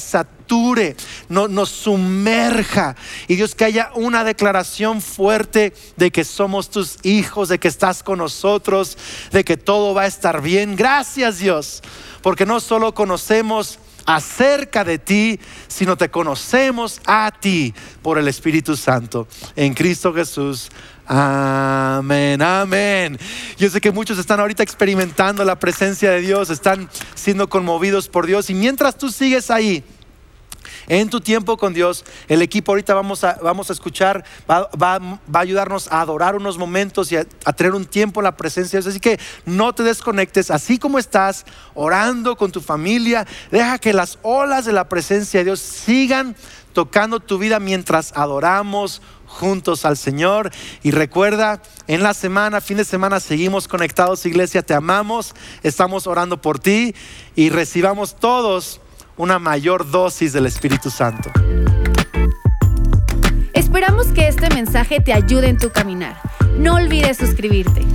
no, 1.30 1.48
nos 1.48 1.70
sumerja. 1.70 2.96
Y 3.28 3.36
Dios, 3.36 3.56
que 3.56 3.66
haya 3.66 3.92
una 3.96 4.24
declaración 4.24 5.02
fuerte 5.02 5.74
de 5.96 6.12
que 6.12 6.24
somos 6.24 6.70
tus 6.70 6.98
hijos, 7.04 7.50
de 7.50 7.60
que 7.60 7.68
estás 7.68 8.04
con 8.04 8.20
nosotros, 8.20 8.98
de 9.32 9.44
que 9.44 9.58
todo 9.58 9.94
va 9.94 10.04
a 10.04 10.08
estar 10.08 10.42
bien. 10.42 10.76
Gracias 10.76 11.40
Dios, 11.40 11.82
porque 12.22 12.46
no 12.46 12.60
solo 12.60 12.94
conocemos 12.94 13.80
acerca 14.06 14.84
de 14.84 14.98
ti, 15.00 15.40
sino 15.68 15.96
te 15.96 16.10
conocemos 16.10 17.00
a 17.06 17.32
ti 17.40 17.74
por 18.02 18.18
el 18.18 18.28
Espíritu 18.28 18.76
Santo. 18.76 19.28
En 19.56 19.74
Cristo 19.74 20.14
Jesús. 20.14 20.70
Amén, 21.14 22.42
amén. 22.42 23.20
Yo 23.58 23.70
sé 23.70 23.82
que 23.82 23.92
muchos 23.92 24.18
están 24.18 24.40
ahorita 24.40 24.64
experimentando 24.64 25.44
la 25.44 25.60
presencia 25.60 26.10
de 26.10 26.22
Dios, 26.22 26.50
están 26.50 26.90
siendo 27.16 27.50
conmovidos 27.50 28.08
por 28.08 28.26
Dios 28.28 28.50
y 28.50 28.54
mientras 28.54 28.98
tú 28.98 29.12
sigues 29.12 29.52
ahí, 29.52 29.84
en 30.88 31.10
tu 31.10 31.20
tiempo 31.20 31.58
con 31.58 31.74
Dios, 31.74 32.06
el 32.30 32.42
equipo 32.42 32.72
ahorita 32.72 32.94
vamos 32.94 33.24
a, 33.24 33.38
vamos 33.42 33.70
a 33.70 33.74
escuchar, 33.74 34.24
va, 34.50 34.70
a 34.82 35.40
ayudarnos 35.40 35.92
a 35.92 36.02
adorar 36.02 36.36
unos 36.36 36.58
momentos 36.58 37.12
y 37.12 37.18
a, 37.18 37.26
tener 37.26 37.74
un 37.74 37.86
tiempo 37.86 38.22
en 38.22 38.26
la 38.26 38.38
presencia 38.38 38.78
de 38.78 38.84
Dios. 38.84 38.94
Así 38.94 39.00
que 39.02 39.20
no 39.46 39.74
te 39.74 39.84
desconectes, 39.84 40.50
así 40.50 40.78
como 40.78 40.98
estás 40.98 41.46
orando 41.74 42.36
con 42.38 42.52
tu 42.52 42.62
familia, 42.62 43.28
deja 43.52 43.80
que 43.80 43.94
las 43.94 44.18
olas 44.22 44.66
de 44.66 44.74
la 44.74 44.88
presencia 44.88 45.42
de 45.42 45.46
Dios 45.46 45.60
sigan 45.60 46.36
tocando 46.74 47.20
tu 47.20 47.38
vida 47.38 47.60
mientras 47.60 48.14
adoramos 48.16 49.02
juntos 49.26 49.86
al 49.86 49.98
Señor. 49.98 50.52
Y 50.84 50.92
recuerda, 50.92 51.62
en 51.88 52.04
la 52.04 52.14
semana, 52.14 52.62
fin 52.62 52.78
de 52.78 52.86
semana, 52.86 53.20
seguimos 53.20 53.68
conectados, 53.68 54.26
iglesia, 54.26 54.62
te 54.62 54.74
amamos, 54.74 55.34
estamos 55.64 56.08
orando 56.08 56.42
por 56.42 56.60
ti 56.60 56.94
y 57.36 57.50
recibamos 57.50 58.16
todos 58.16 58.82
una 59.18 59.40
mayor 59.40 59.90
dosis 59.90 60.34
del 60.34 60.46
Espíritu 60.46 60.90
Santo. 60.90 61.32
Esperamos 63.54 64.08
que 64.08 64.28
este 64.28 64.50
mensaje 64.50 65.00
te 65.00 65.14
ayude 65.14 65.48
en 65.48 65.58
tu 65.58 65.70
caminar. 65.70 66.20
No 66.58 66.76
olvides 66.76 67.18
suscribirte. 67.18 67.86